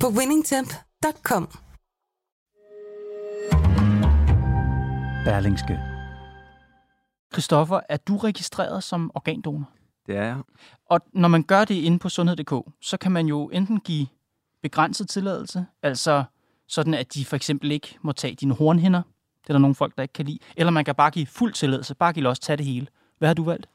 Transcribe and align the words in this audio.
på 0.00 0.06
winningtemp.com. 0.08 1.48
Berlingske. 5.24 5.80
Christoffer, 7.32 7.80
er 7.88 7.96
du 7.96 8.16
registreret 8.16 8.84
som 8.84 9.10
organdonor? 9.14 9.70
Det 10.06 10.16
er 10.16 10.22
jeg. 10.22 10.38
Og 10.90 11.00
når 11.12 11.28
man 11.28 11.42
gør 11.42 11.64
det 11.64 11.74
inde 11.74 11.98
på 11.98 12.08
sundhed.dk, 12.08 12.54
så 12.80 12.96
kan 12.96 13.12
man 13.12 13.26
jo 13.26 13.48
enten 13.48 13.80
give 13.80 14.06
begrænset 14.62 15.08
tilladelse, 15.08 15.66
altså 15.82 16.24
sådan 16.68 16.94
at 16.94 17.14
de 17.14 17.24
for 17.24 17.36
eksempel 17.36 17.72
ikke 17.72 17.98
må 18.02 18.12
tage 18.12 18.34
dine 18.34 18.54
hornhinder, 18.54 19.02
det 19.42 19.50
er 19.50 19.54
der 19.54 19.58
nogle 19.58 19.74
folk, 19.74 19.96
der 19.96 20.02
ikke 20.02 20.12
kan 20.12 20.24
lide, 20.26 20.38
eller 20.56 20.70
man 20.70 20.84
kan 20.84 20.94
bare 20.94 21.10
give 21.10 21.26
fuld 21.26 21.52
tilladelse, 21.52 21.94
bare 21.94 22.12
give 22.12 22.22
los, 22.22 22.38
tage 22.38 22.56
det 22.56 22.66
hele. 22.66 22.86
Hvad 23.18 23.28
har 23.28 23.34
du 23.34 23.44
valgt? 23.44 23.68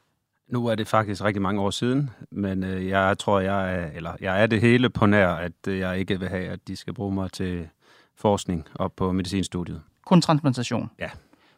Nu 0.52 0.66
er 0.66 0.74
det 0.74 0.88
faktisk 0.88 1.24
rigtig 1.24 1.42
mange 1.42 1.60
år 1.60 1.70
siden, 1.70 2.10
men 2.30 2.64
øh, 2.64 2.88
jeg 2.88 3.18
tror, 3.18 3.40
jeg 3.40 3.74
er, 3.74 3.90
eller 3.94 4.12
jeg 4.20 4.42
er 4.42 4.46
det 4.46 4.60
hele 4.60 4.90
på 4.90 5.06
nær, 5.06 5.28
at 5.28 5.52
øh, 5.68 5.78
jeg 5.78 5.98
ikke 5.98 6.20
vil 6.20 6.28
have, 6.28 6.48
at 6.48 6.68
de 6.68 6.76
skal 6.76 6.94
bruge 6.94 7.14
mig 7.14 7.32
til 7.32 7.68
forskning 8.16 8.66
op 8.74 8.92
på 8.96 9.12
medicinstudiet. 9.12 9.82
Kun 10.06 10.20
transplantation? 10.20 10.90
Ja. 10.98 11.10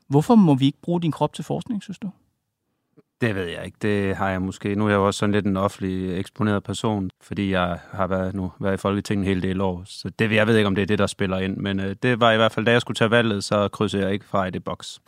Hvorfor 0.08 0.34
må 0.34 0.54
vi 0.54 0.66
ikke 0.66 0.78
bruge 0.82 1.00
din 1.00 1.12
krop 1.12 1.32
til 1.32 1.44
forskning, 1.44 1.82
synes 1.82 1.98
du? 1.98 2.10
Det 3.20 3.34
ved 3.34 3.44
jeg 3.44 3.64
ikke. 3.64 3.76
Det 3.82 4.16
har 4.16 4.30
jeg 4.30 4.42
måske. 4.42 4.74
Nu 4.74 4.84
er 4.84 4.88
jeg 4.88 4.96
jo 4.96 5.06
også 5.06 5.18
sådan 5.18 5.32
lidt 5.32 5.46
en 5.46 5.56
offentlig 5.56 6.18
eksponeret 6.18 6.62
person, 6.62 7.10
fordi 7.20 7.50
jeg 7.50 7.78
har 7.92 8.06
været, 8.06 8.34
nu 8.34 8.52
været 8.60 8.74
i 8.74 8.76
Folketinget 8.76 9.22
en 9.22 9.28
hel 9.28 9.42
del 9.42 9.60
år. 9.60 9.82
Så 9.86 10.10
det, 10.18 10.32
jeg 10.32 10.46
ved 10.46 10.56
ikke, 10.56 10.66
om 10.66 10.74
det 10.74 10.82
er 10.82 10.86
det, 10.86 10.98
der 10.98 11.06
spiller 11.06 11.38
ind. 11.38 11.56
Men 11.56 11.80
øh, 11.80 11.96
det 12.02 12.20
var 12.20 12.32
i 12.32 12.36
hvert 12.36 12.52
fald, 12.52 12.66
da 12.66 12.72
jeg 12.72 12.80
skulle 12.80 12.96
tage 12.96 13.10
valget, 13.10 13.44
så 13.44 13.68
krydser 13.68 13.98
jeg 13.98 14.12
ikke 14.12 14.24
fra 14.24 14.46
i 14.46 14.50
det 14.50 14.64
boks. 14.64 15.00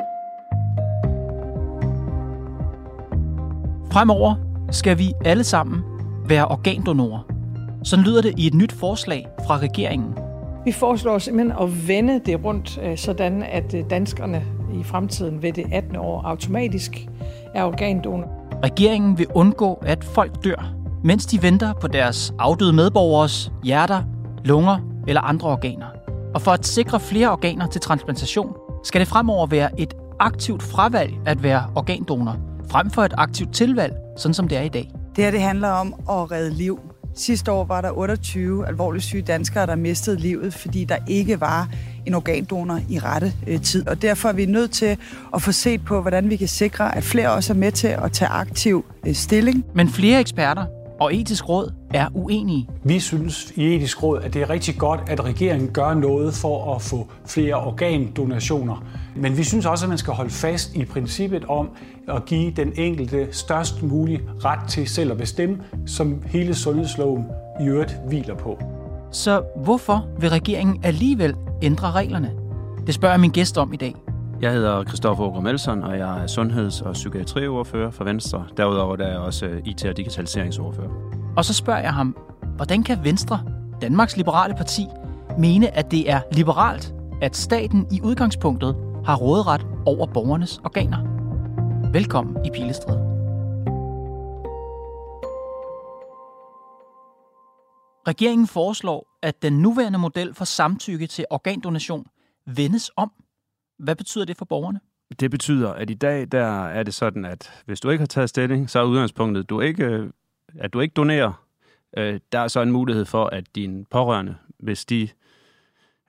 Fremover 3.97 4.34
skal 4.70 4.98
vi 4.98 5.12
alle 5.25 5.44
sammen 5.44 5.83
være 6.27 6.48
organdonorer. 6.48 7.20
Sådan 7.84 8.05
lyder 8.05 8.22
det 8.22 8.34
i 8.39 8.47
et 8.47 8.55
nyt 8.55 8.72
forslag 8.72 9.27
fra 9.47 9.58
regeringen. 9.58 10.14
Vi 10.64 10.72
foreslår 10.72 11.19
simpelthen 11.19 11.58
at 11.62 11.89
vende 11.89 12.20
det 12.27 12.44
rundt, 12.44 12.78
øh, 12.83 12.98
sådan 12.98 13.42
at 13.42 13.74
øh, 13.74 13.84
danskerne 13.91 14.44
i 14.80 14.83
fremtiden 14.83 15.42
ved 15.42 15.52
det 15.52 15.64
18. 15.72 15.97
år 15.97 16.22
automatisk 16.22 17.06
er 17.55 17.64
organdonor. 17.64 18.28
Regeringen 18.64 19.19
vil 19.19 19.27
undgå, 19.34 19.83
at 19.86 20.05
folk 20.05 20.44
dør, 20.44 20.72
mens 21.05 21.27
de 21.27 21.42
venter 21.42 21.72
på 21.72 21.86
deres 21.86 22.34
afdøde 22.39 22.72
medborgers 22.72 23.52
hjerter, 23.64 24.02
lunger 24.44 24.78
eller 25.08 25.20
andre 25.20 25.48
organer. 25.48 25.86
Og 26.34 26.42
for 26.42 26.50
at 26.50 26.67
sikre 26.67 27.00
flere 27.00 27.30
organer 27.30 27.67
til 27.67 27.80
transplantation, 27.80 28.56
skal 28.84 29.00
det 29.00 29.08
fremover 29.08 29.47
være 29.47 29.80
et 29.80 29.94
aktivt 30.20 30.62
fravalg 30.62 31.14
at 31.27 31.42
være 31.42 31.64
organdonor, 31.77 32.36
frem 32.70 32.91
for 32.91 33.03
et 33.03 33.14
aktivt 33.19 33.55
tilvalg, 33.55 33.95
sådan 34.17 34.34
som 34.34 34.48
det 34.48 34.59
er 34.59 34.62
i 34.62 34.69
dag. 34.69 34.91
Det 35.17 35.25
her 35.25 35.31
det 35.31 35.41
handler 35.41 35.69
om 35.69 35.95
at 36.11 36.31
redde 36.31 36.50
liv. 36.50 36.81
Sidste 37.14 37.53
år 37.53 37.64
var 37.64 37.81
der 37.81 37.91
28 37.91 38.69
alvorligt 38.69 39.05
syge 39.05 39.23
danskere, 39.23 39.67
der 39.67 39.77
mistede 39.77 40.17
livet, 40.17 40.55
fordi 40.55 40.84
der 40.84 40.97
ikke 41.06 41.41
var 41.41 41.69
en 42.06 42.14
organdonor 42.14 42.81
i 42.89 42.98
rette 42.98 43.33
øh, 43.47 43.62
tid. 43.62 43.89
Og 43.89 44.03
derfor 44.03 44.28
er 44.28 44.33
vi 44.33 44.47
nødt 44.47 44.70
til 44.70 44.98
at 45.34 45.42
få 45.42 45.53
set 45.53 45.84
på, 45.84 46.00
hvordan 46.00 46.31
vi 46.31 46.36
kan 46.36 46.48
sikre, 46.48 46.96
at 46.96 47.05
flere 47.05 47.30
også 47.30 47.52
er 47.52 47.57
med 47.57 47.73
til 47.73 47.89
at 47.89 48.13
tage 48.13 48.29
aktiv 48.29 48.85
øh, 49.07 49.14
stilling. 49.14 49.64
Men 49.74 49.89
flere 49.89 50.20
eksperter 50.20 50.64
og 51.01 51.14
etisk 51.14 51.48
råd 51.48 51.73
er 51.95 52.08
uenige. 52.14 52.68
Vi 52.84 53.01
synes 53.01 53.52
i 53.57 53.74
etisk 53.74 54.02
råd, 54.02 54.20
at 54.23 54.34
det 54.34 54.42
er 54.42 54.51
rigtig 54.51 54.79
godt, 54.79 55.01
at 55.07 55.24
regeringen 55.24 55.68
gør 55.68 55.95
noget 55.95 56.34
for 56.34 56.74
at 56.74 56.83
få 56.83 57.08
flere 57.27 57.55
organdonationer. 57.55 58.84
Men 59.17 59.36
vi 59.36 59.45
synes 59.45 59.67
også, 59.67 59.85
at 59.85 59.89
man 59.89 59.98
skal 59.98 60.14
holde 60.14 60.30
fast 60.30 60.74
i 60.74 60.85
princippet 60.85 61.45
om 61.45 61.68
at 62.08 62.24
give 62.24 62.51
den 62.51 62.73
enkelte 62.77 63.29
størst 63.33 63.83
mulig 63.83 64.20
ret 64.45 64.68
til 64.68 64.89
selv 64.89 65.12
at 65.12 65.18
bestemme, 65.18 65.58
som 65.86 66.23
hele 66.27 66.55
sundhedsloven 66.55 67.24
i 67.61 67.64
øvrigt 67.64 67.96
hviler 68.08 68.35
på. 68.35 68.58
Så 69.12 69.42
hvorfor 69.56 70.06
vil 70.20 70.30
regeringen 70.30 70.80
alligevel 70.85 71.35
ændre 71.62 71.90
reglerne? 71.90 72.30
Det 72.86 72.95
spørger 72.95 73.17
min 73.17 73.30
gæst 73.30 73.58
om 73.58 73.73
i 73.73 73.77
dag. 73.77 74.05
Jeg 74.41 74.52
hedder 74.52 74.85
Christoffer 74.85 75.24
Ågren 75.24 75.45
Melson, 75.45 75.83
og 75.83 75.98
jeg 75.98 76.23
er 76.23 76.27
sundheds- 76.27 76.83
og 76.83 76.92
psykiatriordfører 76.92 77.91
for 77.91 78.05
Venstre. 78.05 78.47
Derudover 78.57 78.97
der 78.97 79.05
er 79.07 79.11
jeg 79.11 79.19
også 79.19 79.47
øh, 79.47 79.63
IT- 79.67 79.89
og 79.89 79.97
digitaliseringsordfører. 79.97 80.91
Og 81.36 81.45
så 81.45 81.55
spørger 81.55 81.80
jeg 81.80 81.95
ham, 81.95 82.17
hvordan 82.57 82.83
kan 82.83 83.05
Venstre, 83.05 83.41
Danmarks 83.80 84.17
Liberale 84.17 84.55
Parti, 84.55 84.86
mene, 85.39 85.77
at 85.77 85.91
det 85.91 86.11
er 86.11 86.20
liberalt, 86.33 86.95
at 87.23 87.36
staten 87.36 87.86
i 87.92 88.01
udgangspunktet 88.02 88.77
har 89.05 89.17
råderet 89.17 89.67
over 89.86 90.07
borgernes 90.07 90.61
organer? 90.64 90.98
Velkommen 91.92 92.47
i 92.47 92.51
Pilestræde. 92.51 93.01
Regeringen 98.08 98.47
foreslår, 98.47 99.07
at 99.23 99.42
den 99.42 99.53
nuværende 99.53 99.98
model 99.98 100.35
for 100.35 100.45
samtykke 100.45 101.07
til 101.07 101.24
organdonation 101.30 102.07
vendes 102.47 102.91
om. 102.97 103.13
Hvad 103.79 103.97
betyder 103.97 104.25
det 104.25 104.37
for 104.37 104.45
borgerne? 104.45 104.81
Det 105.20 105.31
betyder, 105.31 105.73
at 105.73 105.91
i 105.91 105.95
dag 105.95 106.27
der 106.33 106.67
er 106.67 106.83
det 106.83 106.95
sådan, 106.95 107.25
at 107.25 107.63
hvis 107.67 107.81
du 107.81 107.91
ikke 107.91 108.03
har 108.03 108.07
taget 108.07 108.29
stilling, 108.29 108.70
så 108.70 108.79
er 108.79 108.85
udgangspunktet, 108.85 109.51
du 109.51 109.61
ikke, 109.61 110.09
at 110.59 110.73
du 110.73 110.81
ikke 110.81 110.92
donerer. 110.92 111.42
Øh, 111.97 112.20
der 112.33 112.39
er 112.39 112.48
så 112.48 112.61
en 112.61 112.70
mulighed 112.73 113.05
for, 113.05 113.25
at 113.27 113.45
dine 113.55 113.85
pårørende, 113.85 114.36
hvis 114.59 114.85
de 114.85 115.09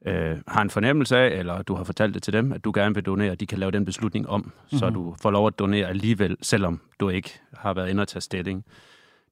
øh, 0.06 0.38
har 0.48 0.62
en 0.62 0.70
fornemmelse 0.70 1.18
af, 1.18 1.40
eller 1.40 1.62
du 1.62 1.76
har 1.76 1.84
fortalt 1.84 2.14
det 2.14 2.24
til 2.24 2.34
dem, 2.34 2.52
at 2.52 2.64
du 2.64 2.72
gerne 2.76 2.96
vil 2.96 3.04
donere, 3.06 3.36
de 3.36 3.46
kan 3.48 3.58
lave 3.60 3.72
den 3.72 3.86
beslutning 3.86 4.30
om, 4.30 4.42
mm-hmm. 4.42 4.80
så 4.80 4.86
Mhm. 4.86 4.94
du 4.94 5.16
får 5.22 5.32
lov 5.32 5.48
at 5.48 5.60
donere 5.60 5.88
alligevel, 5.88 6.38
selvom 6.42 6.82
du 7.00 7.10
ikke 7.10 7.40
har 7.54 7.74
været 7.74 7.90
inde 7.90 8.02
og 8.02 8.08
tage 8.08 8.22
stilling. 8.22 8.66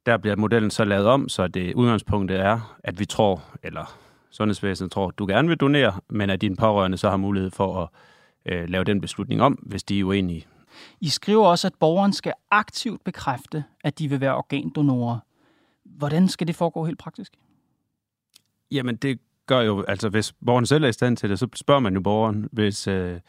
Der 0.06 0.18
bliver 0.18 0.36
modellen 0.36 0.72
så 0.72 0.84
lavet 0.86 1.08
om, 1.08 1.30
så 1.30 1.48
det 1.48 1.74
udgangspunktet 1.74 2.40
er, 2.40 2.78
at 2.84 3.00
vi 3.00 3.06
tror, 3.06 3.44
eller 3.64 3.98
sundhedsvæsenet 4.32 4.92
tror, 4.92 5.08
at 5.08 5.20
du 5.20 5.26
gerne 5.28 5.48
vil 5.48 5.58
donere, 5.58 5.94
men 6.10 6.30
at 6.30 6.42
dine 6.42 6.56
pårørende 6.56 6.98
så 6.98 7.10
har 7.10 7.18
mulighed 7.18 7.52
for 7.52 7.84
at 7.84 7.90
øh, 8.46 8.70
lave 8.70 8.84
den 8.84 9.02
beslutning 9.02 9.42
om, 9.42 9.54
hvis 9.54 9.84
de 9.84 10.00
er 10.00 10.04
uenige. 10.04 10.46
I 11.02 11.10
skriver 11.10 11.48
også, 11.48 11.68
at 11.68 11.74
borgeren 11.80 12.14
skal 12.14 12.34
aktivt 12.52 13.04
bekræfte, 13.04 13.64
at 13.84 14.00
de 14.00 14.10
vil 14.10 14.22
være 14.22 14.36
organdonorer. 14.36 15.20
Hvordan 15.86 16.28
skal 16.28 16.48
det 16.48 16.56
foregå 16.56 16.86
helt 16.86 17.00
praktisk? 17.00 17.32
Jamen, 18.72 18.96
det 18.96 19.20
gør 19.48 19.62
jo, 19.62 19.84
altså 19.88 20.10
hvis 20.10 20.34
borgeren 20.46 20.66
selv 20.66 20.84
er 20.84 20.88
i 20.88 20.94
stand 20.94 21.18
til 21.18 21.30
det, 21.30 21.40
så 21.40 21.48
spørger 21.56 21.80
man 21.80 21.94
jo 21.94 22.02
borgeren, 22.02 22.50
hvis... 22.52 22.88
Øh, 22.88 23.20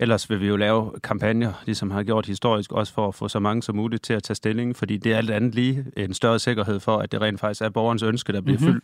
ellers 0.00 0.30
vil 0.30 0.40
vi 0.40 0.46
jo 0.46 0.56
lave 0.56 0.92
kampagner, 1.02 1.52
ligesom 1.66 1.90
har 1.90 2.02
gjort 2.02 2.26
historisk, 2.26 2.72
også 2.72 2.92
for 2.92 3.08
at 3.08 3.14
få 3.14 3.28
så 3.28 3.38
mange 3.38 3.62
som 3.62 3.76
muligt 3.76 4.02
til 4.02 4.12
at 4.12 4.22
tage 4.22 4.34
stilling, 4.34 4.76
fordi 4.76 4.96
det 4.96 5.12
er 5.12 5.16
alt 5.16 5.30
andet 5.30 5.54
lige 5.54 5.84
en 5.96 6.14
større 6.14 6.38
sikkerhed 6.38 6.80
for, 6.80 6.98
at 6.98 7.12
det 7.12 7.20
rent 7.20 7.40
faktisk 7.40 7.62
er 7.62 7.68
borgerens 7.68 8.02
ønske, 8.02 8.32
der 8.32 8.40
bliver 8.40 8.58
Mhm. 8.58 8.66
mm-hmm. 8.66 8.80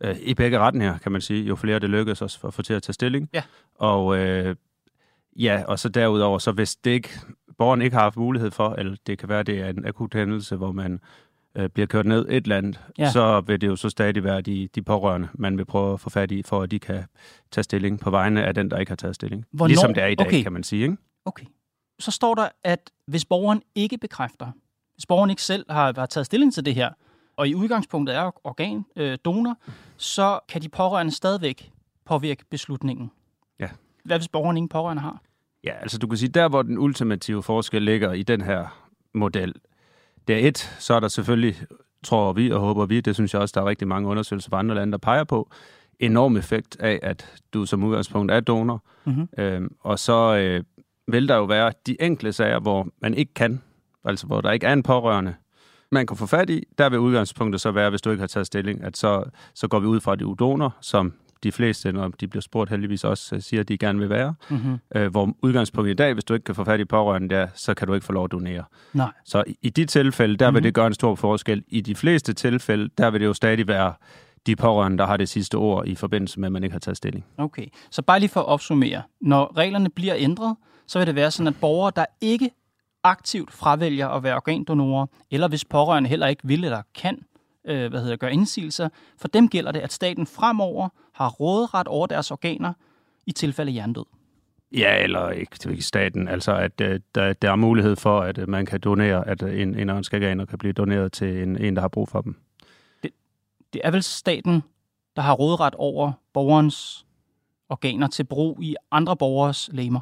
fyldt 0.00 0.18
øh, 0.20 0.28
i 0.28 0.34
begge 0.34 0.58
retninger, 0.58 0.98
kan 0.98 1.12
man 1.12 1.20
sige. 1.20 1.44
Jo 1.44 1.56
flere 1.56 1.78
det 1.78 1.90
lykkes 1.90 2.22
os 2.22 2.38
for 2.38 2.48
at 2.48 2.54
få 2.54 2.62
til 2.62 2.74
at 2.74 2.82
tage 2.82 2.94
stilling. 2.94 3.28
Ja. 3.32 3.42
Og 3.74 4.18
øh, 4.18 4.56
ja, 5.36 5.64
og 5.68 5.78
så 5.78 5.88
derudover, 5.88 6.38
så 6.38 6.52
hvis 6.52 6.76
det 6.76 6.90
ikke, 6.90 7.08
borgeren 7.58 7.82
ikke 7.82 7.96
har 7.96 8.02
haft 8.02 8.16
mulighed 8.16 8.50
for, 8.50 8.74
eller 8.78 8.96
det 9.06 9.18
kan 9.18 9.28
være, 9.28 9.42
det 9.42 9.60
er 9.60 9.68
en 9.68 9.86
akut 9.86 10.14
hændelse, 10.14 10.56
hvor 10.56 10.72
man 10.72 11.00
øh, 11.54 11.68
bliver 11.68 11.86
kørt 11.86 12.06
ned 12.06 12.26
et 12.28 12.36
eller 12.44 12.56
andet, 12.56 12.80
Ja. 12.98 13.04
ja. 13.04 13.10
så 13.10 13.40
vil 13.40 13.60
det 13.60 13.66
jo 13.66 13.76
så 13.76 13.88
stadig 13.90 14.24
være 14.24 14.40
de, 14.40 14.68
de 14.74 14.82
pårørende, 14.82 15.28
man 15.34 15.58
vil 15.58 15.64
prøve 15.64 15.92
at 15.92 16.00
få 16.00 16.10
fat 16.10 16.30
i, 16.30 16.42
for 16.42 16.62
at 16.62 16.70
de 16.70 16.78
kan 16.78 17.04
tage 17.50 17.62
stilling 17.64 18.00
på 18.00 18.10
vegne 18.10 18.44
af 18.44 18.54
den, 18.54 18.70
der 18.70 18.78
ikke 18.78 18.90
har 18.90 18.96
taget 18.96 19.14
stilling. 19.14 19.44
Hvornår- 19.52 19.66
Ligesom 19.68 19.94
det 19.94 20.02
er 20.02 20.06
i 20.06 20.14
dag, 20.14 20.26
Okay. 20.26 20.42
kan 20.42 20.52
man 20.52 20.62
sige. 20.62 20.82
Ikke? 20.82 20.96
Okay. 21.24 21.46
Så 21.98 22.10
står 22.10 22.34
der, 22.34 22.48
at 22.64 22.90
hvis 23.06 23.24
borgeren 23.24 23.62
ikke 23.74 23.98
bekræfter, 23.98 24.46
hvis 24.94 25.06
borgeren 25.06 25.30
ikke 25.30 25.42
selv 25.42 25.64
har, 25.70 25.92
har 25.96 26.06
taget 26.06 26.26
stilling 26.26 26.54
til 26.54 26.64
det 26.64 26.74
her, 26.74 26.90
og 27.36 27.48
i 27.48 27.54
udgangspunktet 27.54 28.16
er 28.16 28.30
organdonor, 28.46 28.84
øh, 28.96 29.18
donor, 29.24 29.56
så 29.96 30.38
kan 30.48 30.62
de 30.62 30.68
pårørende 30.68 31.12
stadigvæk 31.12 31.70
påvirke 32.06 32.44
beslutningen. 32.50 33.10
Hvad 34.04 34.18
hvis 34.18 34.28
borgeren 34.28 34.56
ingen 34.56 34.68
pårørende 34.68 35.02
har? 35.02 35.20
Ja, 35.64 35.72
altså 35.80 35.98
du 35.98 36.06
kan 36.06 36.18
sige, 36.18 36.28
der 36.28 36.48
hvor 36.48 36.62
den 36.62 36.78
ultimative 36.78 37.42
forskel 37.42 37.82
ligger 37.82 38.12
i 38.12 38.22
den 38.22 38.40
her 38.40 38.86
model, 39.14 39.54
det 40.28 40.44
er 40.44 40.48
et, 40.48 40.58
så 40.58 40.94
er 40.94 41.00
der 41.00 41.08
selvfølgelig, 41.08 41.56
tror 42.04 42.32
vi 42.32 42.50
og 42.50 42.60
håber 42.60 42.86
vi, 42.86 43.00
det 43.00 43.14
synes 43.14 43.34
jeg 43.34 43.42
også, 43.42 43.52
der 43.52 43.60
er 43.60 43.68
rigtig 43.68 43.88
mange 43.88 44.08
undersøgelser 44.08 44.50
fra 44.50 44.58
andre 44.58 44.74
lande, 44.74 44.92
der 44.92 44.98
peger 44.98 45.24
på, 45.24 45.50
enorm 46.00 46.36
effekt 46.36 46.76
af, 46.80 47.00
at 47.02 47.42
du 47.54 47.66
som 47.66 47.84
udgangspunkt 47.84 48.32
er 48.32 48.40
donor. 48.40 48.84
Mhm. 49.04 49.28
Øhm, 49.38 49.74
og 49.80 49.98
så 49.98 50.36
øh, 50.36 50.64
vil 51.08 51.28
der 51.28 51.36
jo 51.36 51.44
være 51.44 51.72
de 51.86 52.02
enkle 52.02 52.32
sager, 52.32 52.60
hvor 52.60 52.88
man 53.02 53.14
ikke 53.14 53.34
kan, 53.34 53.62
altså 54.04 54.26
hvor 54.26 54.40
der 54.40 54.52
ikke 54.52 54.66
er 54.66 54.72
en 54.72 54.82
pårørende, 54.82 55.34
man 55.92 56.06
kan 56.06 56.16
få 56.16 56.26
fat 56.26 56.50
i, 56.50 56.64
der 56.78 56.88
vil 56.88 56.98
udgangspunktet 56.98 57.60
så 57.60 57.70
være, 57.70 57.90
hvis 57.90 58.02
du 58.02 58.10
ikke 58.10 58.20
har 58.20 58.26
taget 58.26 58.46
stilling, 58.46 58.84
at 58.84 58.96
så, 58.96 59.24
så 59.54 59.68
går 59.68 59.80
vi 59.80 59.86
ud 59.86 60.00
fra, 60.00 60.12
at 60.12 60.18
det 60.18 60.26
er 60.26 60.34
donor, 60.34 60.76
som 60.80 61.12
de 61.42 61.52
fleste, 61.52 61.92
når 61.92 62.08
de 62.08 62.28
bliver 62.28 62.40
spurgt 62.42 62.70
heldigvis 62.70 63.04
også, 63.04 63.34
øh, 63.34 63.42
siger, 63.42 63.60
at 63.60 63.68
de 63.68 63.78
gerne 63.78 63.98
vil 63.98 64.10
være. 64.10 64.34
Mm-hmm. 64.50 64.78
Øh, 64.94 65.10
hvor 65.10 65.34
udgangspunktet 65.42 65.92
i 65.92 65.96
dag, 65.96 66.12
hvis 66.12 66.24
du 66.24 66.34
ikke 66.34 66.44
kan 66.44 66.54
få 66.54 66.64
fat 66.64 66.80
i 66.80 66.84
pårørende 66.84 67.34
der, 67.34 67.48
så 67.54 67.74
kan 67.74 67.88
du 67.88 67.94
ikke 67.94 68.06
få 68.06 68.12
lov 68.12 68.24
at 68.24 68.32
donere. 68.32 68.64
Nej. 68.92 69.10
Så 69.24 69.44
i, 69.46 69.56
i 69.62 69.70
de 69.70 69.84
tilfælde, 69.84 70.36
der 70.36 70.46
mm-hmm. 70.50 70.54
vil 70.54 70.64
det 70.64 70.74
gøre 70.74 70.86
en 70.86 70.94
stor 70.94 71.14
forskel. 71.14 71.64
I 71.68 71.80
de 71.80 71.94
fleste 71.94 72.32
tilfælde, 72.32 72.90
der 72.98 73.10
vil 73.10 73.20
det 73.20 73.26
jo 73.26 73.32
stadig 73.34 73.68
være 73.68 73.94
de 74.46 74.56
pårørende, 74.56 74.98
der 74.98 75.06
har 75.06 75.16
det 75.16 75.28
sidste 75.28 75.54
ord 75.54 75.86
i 75.86 75.94
forbindelse 75.94 76.40
med, 76.40 76.48
at 76.48 76.52
man 76.52 76.64
ikke 76.64 76.72
har 76.72 76.80
taget 76.80 76.96
stilling. 76.96 77.24
Okay, 77.38 77.66
så 77.90 78.02
bare 78.02 78.20
lige 78.20 78.30
for 78.30 78.40
at 78.40 78.46
opsummere. 78.46 79.02
Når 79.20 79.56
reglerne 79.56 79.90
bliver 79.90 80.14
ændret, 80.18 80.56
så 80.86 80.98
vil 80.98 81.06
det 81.06 81.14
være 81.14 81.30
sådan, 81.30 81.46
at 81.46 81.56
borgere, 81.60 81.92
der 81.96 82.04
ikke 82.20 82.50
aktivt 83.04 83.52
fravælger 83.52 84.08
at 84.08 84.22
være 84.22 84.36
organdonorer, 84.36 85.06
eller 85.30 85.48
hvis 85.48 85.64
pårørende 85.64 86.08
heller 86.08 86.26
ikke 86.26 86.42
vil 86.44 86.64
eller 86.64 86.82
kan 86.94 87.18
øh, 87.64 87.90
hvad 87.90 88.00
hedder, 88.00 88.16
gøre 88.16 88.32
indsigelser, 88.32 88.88
for 89.18 89.28
dem 89.28 89.48
gælder 89.48 89.72
det, 89.72 89.80
at 89.80 89.92
staten 89.92 90.26
fremover 90.26 90.88
har 91.12 91.28
råderet 91.28 91.88
over 91.88 92.06
deres 92.06 92.30
organer 92.30 92.72
i 93.26 93.32
tilfælde 93.32 93.72
hjernedød. 93.72 94.04
Ja, 94.72 95.02
eller 95.02 95.30
ikke 95.30 95.58
til 95.58 95.82
staten. 95.82 96.28
Altså, 96.28 96.56
at 96.56 96.80
øh, 96.80 97.00
der, 97.14 97.32
der 97.32 97.50
er 97.50 97.56
mulighed 97.56 97.96
for, 97.96 98.20
at 98.20 98.38
øh, 98.38 98.48
man 98.48 98.66
kan 98.66 98.80
donere, 98.80 99.28
at 99.28 99.42
øh, 99.42 99.60
en, 99.60 99.74
en 99.74 99.90
organer 99.90 100.44
kan 100.44 100.58
blive 100.58 100.72
doneret 100.72 101.12
til 101.12 101.42
en, 101.42 101.56
en, 101.56 101.76
der 101.76 101.80
har 101.80 101.88
brug 101.88 102.08
for 102.08 102.20
dem. 102.20 102.36
Det, 103.02 103.10
det 103.72 103.80
er 103.84 103.90
vel 103.90 104.02
staten, 104.02 104.62
der 105.16 105.22
har 105.22 105.34
råderet 105.34 105.74
over 105.74 106.12
borgerens 106.32 107.06
organer 107.68 108.06
til 108.06 108.24
brug 108.24 108.62
i 108.62 108.76
andre 108.90 109.16
borgers 109.16 109.70
lemmer? 109.72 110.00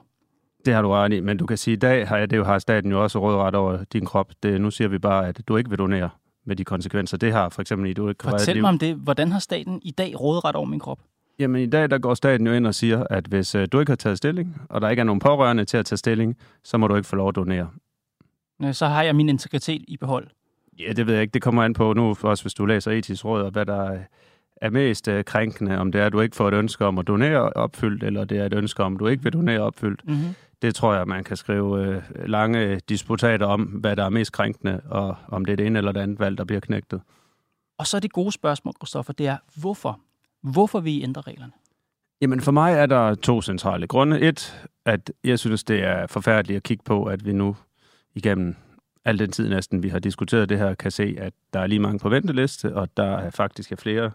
Det 0.65 0.75
har 0.75 0.83
du 0.83 0.89
ret 0.89 1.13
i, 1.13 1.21
men 1.21 1.37
du 1.37 1.47
kan 1.47 1.57
sige, 1.57 1.73
at 1.73 1.77
i 1.77 1.81
dag 1.81 2.09
har, 2.09 2.27
det 2.27 2.37
jo, 2.37 2.45
har 2.45 2.59
staten 2.59 2.91
jo 2.91 3.03
også 3.03 3.19
rådret 3.19 3.55
over 3.55 3.85
din 3.85 4.05
krop. 4.07 4.33
Det, 4.43 4.61
nu 4.61 4.71
siger 4.71 4.89
vi 4.89 4.99
bare, 4.99 5.29
at 5.29 5.41
du 5.49 5.57
ikke 5.57 5.71
vil 5.71 5.79
donere 5.79 6.11
med 6.49 6.57
de 6.57 6.65
konsekvenser, 6.65 7.17
det 7.17 7.33
har 7.33 7.49
for 7.49 7.61
eksempel 7.61 7.91
i 7.91 7.93
du 7.93 8.09
ikke 8.09 8.25
Fortæl 8.25 8.61
mig 8.61 8.69
om 8.69 8.79
det. 8.79 8.95
Hvordan 8.95 9.33
har 9.33 9.39
staten 9.39 9.81
i 9.83 9.91
dag 9.91 10.21
rådret 10.21 10.57
over 10.57 10.67
min 10.67 10.81
krop? 10.81 10.99
Jamen 11.39 11.63
i 11.63 11.67
dag 11.67 11.91
der 11.91 11.99
går 11.99 12.15
staten 12.15 12.47
jo 12.47 12.53
ind 12.53 12.67
og 12.67 12.75
siger, 12.75 13.05
at 13.11 13.27
hvis 13.27 13.55
øh, 13.55 13.69
du 13.73 13.81
ikke 13.81 13.91
har 13.91 13.97
taget 13.97 14.19
stilling, 14.19 14.63
og 14.69 14.81
der 14.81 14.89
ikke 14.89 15.01
er 15.01 15.05
nogen 15.05 15.21
pårørende 15.21 15.65
til 15.65 15.77
at 15.77 15.87
tage 15.87 15.97
stilling, 15.97 16.37
så 16.65 16.79
må 16.79 16.89
du 16.89 16.97
ikke 16.97 17.09
få 17.09 17.17
lov 17.17 17.29
at 17.29 17.37
donere. 17.37 17.71
Så 18.73 18.87
har 18.87 19.03
jeg 19.03 19.17
min 19.17 19.29
integritet 19.29 19.85
i 19.89 19.97
behold. 19.97 20.27
Ja, 20.79 20.93
det 20.93 21.07
ved 21.07 21.15
jeg 21.15 21.23
ikke. 21.23 21.33
Det 21.33 21.43
kommer 21.43 21.63
an 21.63 21.73
på 21.73 21.93
nu, 21.93 22.17
også 22.23 22.45
hvis 22.45 22.55
du 22.55 22.67
læser 22.67 22.91
etisk 22.91 23.25
råd, 23.25 23.43
og 23.43 23.51
hvad 23.51 23.67
der 23.67 23.99
er 24.61 24.71
mest 24.71 25.09
øh, 25.09 25.25
krænkende, 25.25 25.79
om 25.79 25.93
det 25.93 26.01
er, 26.01 26.07
at 26.07 26.13
du 26.13 26.21
ikke 26.21 26.37
får 26.37 26.49
et 26.49 26.55
ønske 26.55 26.87
om 26.87 26.99
at 26.99 27.07
donere 27.07 27.53
opfyldt, 27.53 28.03
eller 28.03 28.25
det 28.25 28.39
er 28.39 28.47
et 28.47 28.55
ønske 28.55 28.83
om, 28.83 28.95
at 28.95 29.01
du 29.01 29.07
ikke 29.07 29.23
vil 29.23 29.33
donere 29.33 29.61
opfyldt. 29.61 30.09
Mm-hmm. 30.09 30.35
Det 30.63 30.75
tror 30.75 30.95
jeg, 30.95 31.07
man 31.07 31.25
kan 31.25 31.37
skrive 31.37 31.87
øh, 31.87 32.03
lange 32.27 32.81
disputater 32.89 33.47
om, 33.47 33.63
hvad 33.63 33.97
der 33.97 34.05
er 34.05 34.09
mest 34.09 34.33
krænkende, 34.33 34.81
og 34.91 35.17
om 35.29 35.45
det 35.45 35.53
er 35.53 35.57
det 35.57 35.67
ene 35.67 35.79
eller 35.79 35.93
det 35.93 36.01
andet 36.01 36.19
valg, 36.19 36.39
der 36.39 36.45
bliver 36.45 36.61
knægtet. 36.61 37.01
Og 37.79 37.87
så 37.87 37.97
er 37.97 38.01
det 38.01 38.13
gode 38.13 38.33
spørgsmål, 38.33 38.75
Christoffer, 38.79 39.13
det 39.13 39.27
er, 39.27 39.37
hvorfor? 39.57 40.01
Hvorfor 40.43 40.81
vil 40.81 40.93
I 40.93 41.03
ændre 41.03 41.21
reglerne? 41.21 41.53
Jamen 42.21 42.41
for 42.41 42.53
mig 42.53 42.73
er 42.73 42.87
der 42.87 43.15
to 43.15 43.43
centrale 43.43 43.87
grunde. 43.87 44.21
Et, 44.21 44.69
at 44.85 45.13
jeg 45.25 45.39
synes, 45.39 45.65
det 45.65 45.85
er 45.85 46.07
forfærdeligt 46.07 46.57
at 46.57 46.63
kigge 46.63 46.85
på, 46.85 47.05
at 47.05 47.27
vi 47.27 47.33
nu 47.33 47.57
igennem 48.15 48.57
al 49.05 49.19
den 49.19 49.33
tid 49.33 49.49
næsten, 49.49 49.83
vi 49.83 49.89
har 49.89 49.99
diskuteret 49.99 50.49
det 50.49 50.59
her, 50.59 50.75
kan 50.75 50.91
se, 50.91 51.17
at 51.19 51.33
der 51.53 51.61
er 51.61 51.67
lige 51.67 51.79
mange 51.79 51.99
på 51.99 52.09
venteliste, 52.09 52.75
og 52.75 52.97
der 52.97 53.19
er 53.19 53.31
faktisk 53.31 53.73
er 53.73 53.77
flere 53.77 54.11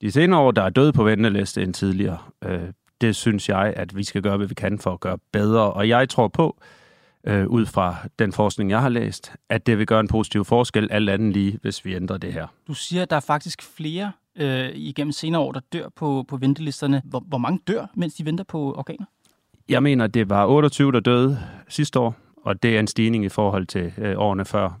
de 0.00 0.10
senere 0.10 0.40
år, 0.40 0.50
der 0.50 0.62
er 0.62 0.70
døde 0.70 0.92
på 0.92 1.04
venteliste 1.04 1.62
end 1.62 1.74
tidligere. 1.74 2.18
Øh, 2.44 2.60
det 3.00 3.16
synes 3.16 3.48
jeg, 3.48 3.74
at 3.76 3.96
vi 3.96 4.04
skal 4.04 4.22
gøre, 4.22 4.36
hvad 4.36 4.46
vi 4.46 4.54
kan 4.54 4.78
for 4.78 4.92
at 4.92 5.00
gøre 5.00 5.18
bedre. 5.32 5.72
Og 5.72 5.88
jeg 5.88 6.08
tror 6.08 6.28
på, 6.28 6.56
øh, 7.26 7.46
ud 7.46 7.66
fra 7.66 7.96
den 8.18 8.32
forskning, 8.32 8.70
jeg 8.70 8.80
har 8.80 8.88
læst, 8.88 9.32
at 9.48 9.66
det 9.66 9.78
vil 9.78 9.86
gøre 9.86 10.00
en 10.00 10.08
positiv 10.08 10.44
forskel, 10.44 10.88
alt 10.90 11.10
andet 11.10 11.32
lige, 11.32 11.58
hvis 11.62 11.84
vi 11.84 11.94
ændrer 11.94 12.18
det 12.18 12.32
her. 12.32 12.46
Du 12.66 12.74
siger, 12.74 13.02
at 13.02 13.10
der 13.10 13.16
er 13.16 13.20
faktisk 13.20 13.62
flere 13.62 14.12
øh, 14.36 14.70
igennem 14.74 15.12
senere 15.12 15.42
år, 15.42 15.52
der 15.52 15.60
dør 15.72 15.88
på, 15.96 16.24
på 16.28 16.36
ventelisterne. 16.36 17.02
Hvor, 17.04 17.20
hvor 17.26 17.38
mange 17.38 17.60
dør, 17.68 17.86
mens 17.94 18.14
de 18.14 18.24
venter 18.24 18.44
på 18.44 18.74
organer? 18.78 19.06
Jeg 19.68 19.82
mener, 19.82 20.06
det 20.06 20.30
var 20.30 20.46
28, 20.46 20.92
der 20.92 21.00
døde 21.00 21.38
sidste 21.68 21.98
år, 22.00 22.14
og 22.36 22.62
det 22.62 22.76
er 22.76 22.80
en 22.80 22.86
stigning 22.86 23.24
i 23.24 23.28
forhold 23.28 23.66
til 23.66 23.92
øh, 23.98 24.14
årene 24.18 24.44
før. 24.44 24.80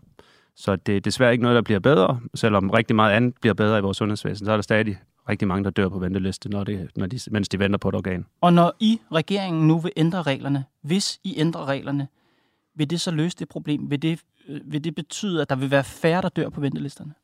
Så 0.56 0.76
det 0.76 0.96
er 0.96 1.00
desværre 1.00 1.32
ikke 1.32 1.42
noget, 1.42 1.54
der 1.54 1.62
bliver 1.62 1.80
bedre. 1.80 2.20
Selvom 2.34 2.70
rigtig 2.70 2.96
meget 2.96 3.12
andet 3.12 3.34
bliver 3.40 3.54
bedre 3.54 3.78
i 3.78 3.80
vores 3.80 3.96
sundhedsvæsen, 3.96 4.46
så 4.46 4.52
er 4.52 4.56
der 4.56 4.62
stadig 4.62 4.98
rigtig 5.28 5.48
mange, 5.48 5.64
der 5.64 5.70
dør 5.70 5.88
på 5.88 5.98
venteliste, 5.98 6.48
når 6.48 6.64
det, 6.64 6.90
når 6.96 7.06
de, 7.06 7.18
mens 7.30 7.48
de 7.48 7.58
venter 7.58 7.78
på 7.78 7.88
et 7.88 7.94
organ. 7.94 8.26
Og 8.40 8.52
når 8.52 8.76
I, 8.80 9.00
regeringen, 9.12 9.68
nu 9.68 9.78
vil 9.78 9.92
ændre 9.96 10.22
reglerne, 10.22 10.64
hvis 10.82 11.20
I 11.24 11.34
ændrer 11.38 11.64
reglerne, 11.64 12.08
vil 12.74 12.90
det 12.90 13.00
så 13.00 13.10
løse 13.10 13.36
det 13.38 13.48
problem? 13.48 13.90
Vil 13.90 14.02
det, 14.02 14.20
øh, 14.48 14.60
vil 14.64 14.84
det 14.84 14.94
betyde, 14.94 15.42
at 15.42 15.48
der 15.48 15.56
vil 15.56 15.70
være 15.70 15.84
færre, 15.84 16.22
der 16.22 16.28
dør 16.28 16.48
på 16.48 16.60
ventelisterne? 16.60 17.14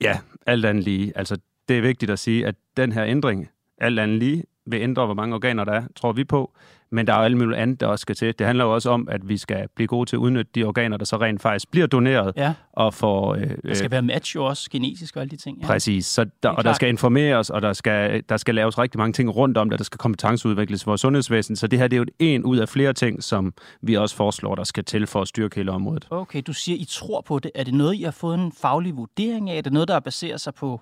Ja, 0.00 0.18
alt 0.46 0.64
andet 0.64 0.84
lige. 0.84 1.12
Altså, 1.18 1.38
det 1.68 1.78
er 1.78 1.82
vigtigt 1.82 2.10
at 2.10 2.18
sige, 2.18 2.46
at 2.46 2.54
den 2.76 2.92
her 2.92 3.04
ændring, 3.04 3.48
alt 3.78 3.98
andet 3.98 4.18
lige, 4.18 4.44
vil 4.66 4.80
ændre, 4.80 5.04
hvor 5.04 5.14
mange 5.14 5.34
organer 5.34 5.64
der 5.64 5.72
er, 5.72 5.84
tror 5.96 6.12
vi 6.12 6.24
på. 6.24 6.52
Men 6.94 7.06
der 7.06 7.12
er 7.12 7.18
jo 7.18 7.24
alt 7.24 7.36
muligt 7.36 7.60
andet, 7.60 7.80
der 7.80 7.86
også 7.86 8.02
skal 8.02 8.14
til. 8.14 8.38
Det 8.38 8.46
handler 8.46 8.64
jo 8.64 8.74
også 8.74 8.90
om, 8.90 9.08
at 9.10 9.28
vi 9.28 9.36
skal 9.36 9.68
blive 9.76 9.88
gode 9.88 10.10
til 10.10 10.16
at 10.16 10.20
udnytte 10.20 10.50
de 10.54 10.64
organer, 10.64 10.96
der 10.96 11.04
så 11.04 11.16
rent 11.16 11.42
faktisk 11.42 11.70
bliver 11.70 11.86
doneret. 11.86 12.32
Ja. 12.36 12.54
Og 12.72 12.94
for, 12.94 13.34
øh, 13.34 13.50
der 13.64 13.74
skal 13.74 13.90
være 13.90 14.02
match 14.02 14.36
jo 14.36 14.44
også, 14.44 14.70
genetisk 14.70 15.16
og 15.16 15.22
alle 15.22 15.30
de 15.30 15.36
ting. 15.36 15.58
Ja. 15.60 15.66
Præcis. 15.66 16.06
Så 16.06 16.26
der, 16.42 16.48
og 16.48 16.64
der 16.64 16.72
skal 16.72 16.88
informeres, 16.88 17.50
og 17.50 17.62
der 17.62 17.72
skal, 17.72 18.22
der 18.28 18.36
skal 18.36 18.54
laves 18.54 18.78
rigtig 18.78 18.98
mange 18.98 19.12
ting 19.12 19.36
rundt 19.36 19.58
om 19.58 19.70
det. 19.70 19.78
Der 19.78 19.84
skal 19.84 19.98
kompetenceudvikles 19.98 20.82
i 20.82 20.84
vores 20.86 21.00
sundhedsvæsen. 21.00 21.56
Så 21.56 21.66
det 21.66 21.78
her 21.78 21.88
det 21.88 21.96
er 21.96 21.98
jo 21.98 22.06
en 22.18 22.44
ud 22.44 22.56
af 22.56 22.68
flere 22.68 22.92
ting, 22.92 23.22
som 23.22 23.54
vi 23.82 23.94
også 23.94 24.16
foreslår, 24.16 24.54
der 24.54 24.64
skal 24.64 24.84
til 24.84 25.06
for 25.06 25.20
at 25.20 25.28
styrke 25.28 25.56
hele 25.56 25.72
området. 25.72 26.06
Okay, 26.10 26.42
du 26.46 26.52
siger, 26.52 26.78
I 26.78 26.84
tror 26.84 27.20
på 27.20 27.38
det. 27.38 27.50
Er 27.54 27.64
det 27.64 27.74
noget, 27.74 27.94
I 27.94 28.02
har 28.02 28.10
fået 28.10 28.38
en 28.38 28.52
faglig 28.52 28.96
vurdering 28.96 29.50
af? 29.50 29.56
Er 29.56 29.62
det 29.62 29.72
noget, 29.72 29.88
der 29.88 30.00
baserer 30.00 30.36
sig 30.36 30.54
på 30.54 30.80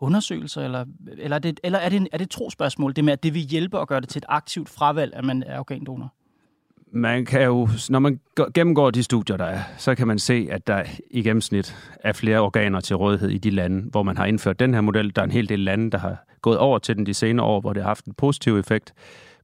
undersøgelser, 0.00 0.62
eller, 0.62 0.84
eller, 1.18 1.36
er, 1.36 1.40
det, 1.40 1.60
eller 1.64 1.78
er, 1.78 1.88
det, 1.88 2.08
er 2.12 2.18
det 2.18 2.24
et 2.24 2.30
trospørgsmål, 2.30 2.96
det 2.96 3.04
med, 3.04 3.12
at 3.12 3.22
det 3.22 3.34
vil 3.34 3.42
hjælpe 3.42 3.78
at 3.78 3.88
gøre 3.88 4.00
det 4.00 4.08
til 4.08 4.18
et 4.18 4.26
aktivt 4.28 4.68
fravalg, 4.68 5.12
at 5.14 5.24
man 5.24 5.42
er 5.46 5.58
organdonor? 5.58 6.14
Man 6.92 7.24
kan 7.24 7.42
jo, 7.42 7.68
når 7.90 7.98
man 7.98 8.20
gennemgår 8.54 8.90
de 8.90 9.02
studier, 9.02 9.36
der 9.36 9.44
er, 9.44 9.60
så 9.78 9.94
kan 9.94 10.06
man 10.06 10.18
se, 10.18 10.48
at 10.50 10.66
der 10.66 10.84
i 11.10 11.22
gennemsnit 11.22 11.76
er 12.00 12.12
flere 12.12 12.38
organer 12.38 12.80
til 12.80 12.96
rådighed 12.96 13.28
i 13.28 13.38
de 13.38 13.50
lande, 13.50 13.90
hvor 13.90 14.02
man 14.02 14.16
har 14.16 14.26
indført 14.26 14.60
den 14.60 14.74
her 14.74 14.80
model. 14.80 15.16
Der 15.16 15.22
er 15.22 15.24
en 15.24 15.30
hel 15.30 15.48
del 15.48 15.58
lande, 15.58 15.90
der 15.90 15.98
har 15.98 16.24
gået 16.42 16.58
over 16.58 16.78
til 16.78 16.96
den 16.96 17.06
de 17.06 17.14
senere 17.14 17.46
år, 17.46 17.60
hvor 17.60 17.72
det 17.72 17.82
har 17.82 17.90
haft 17.90 18.04
en 18.04 18.14
positiv 18.14 18.56
effekt. 18.58 18.94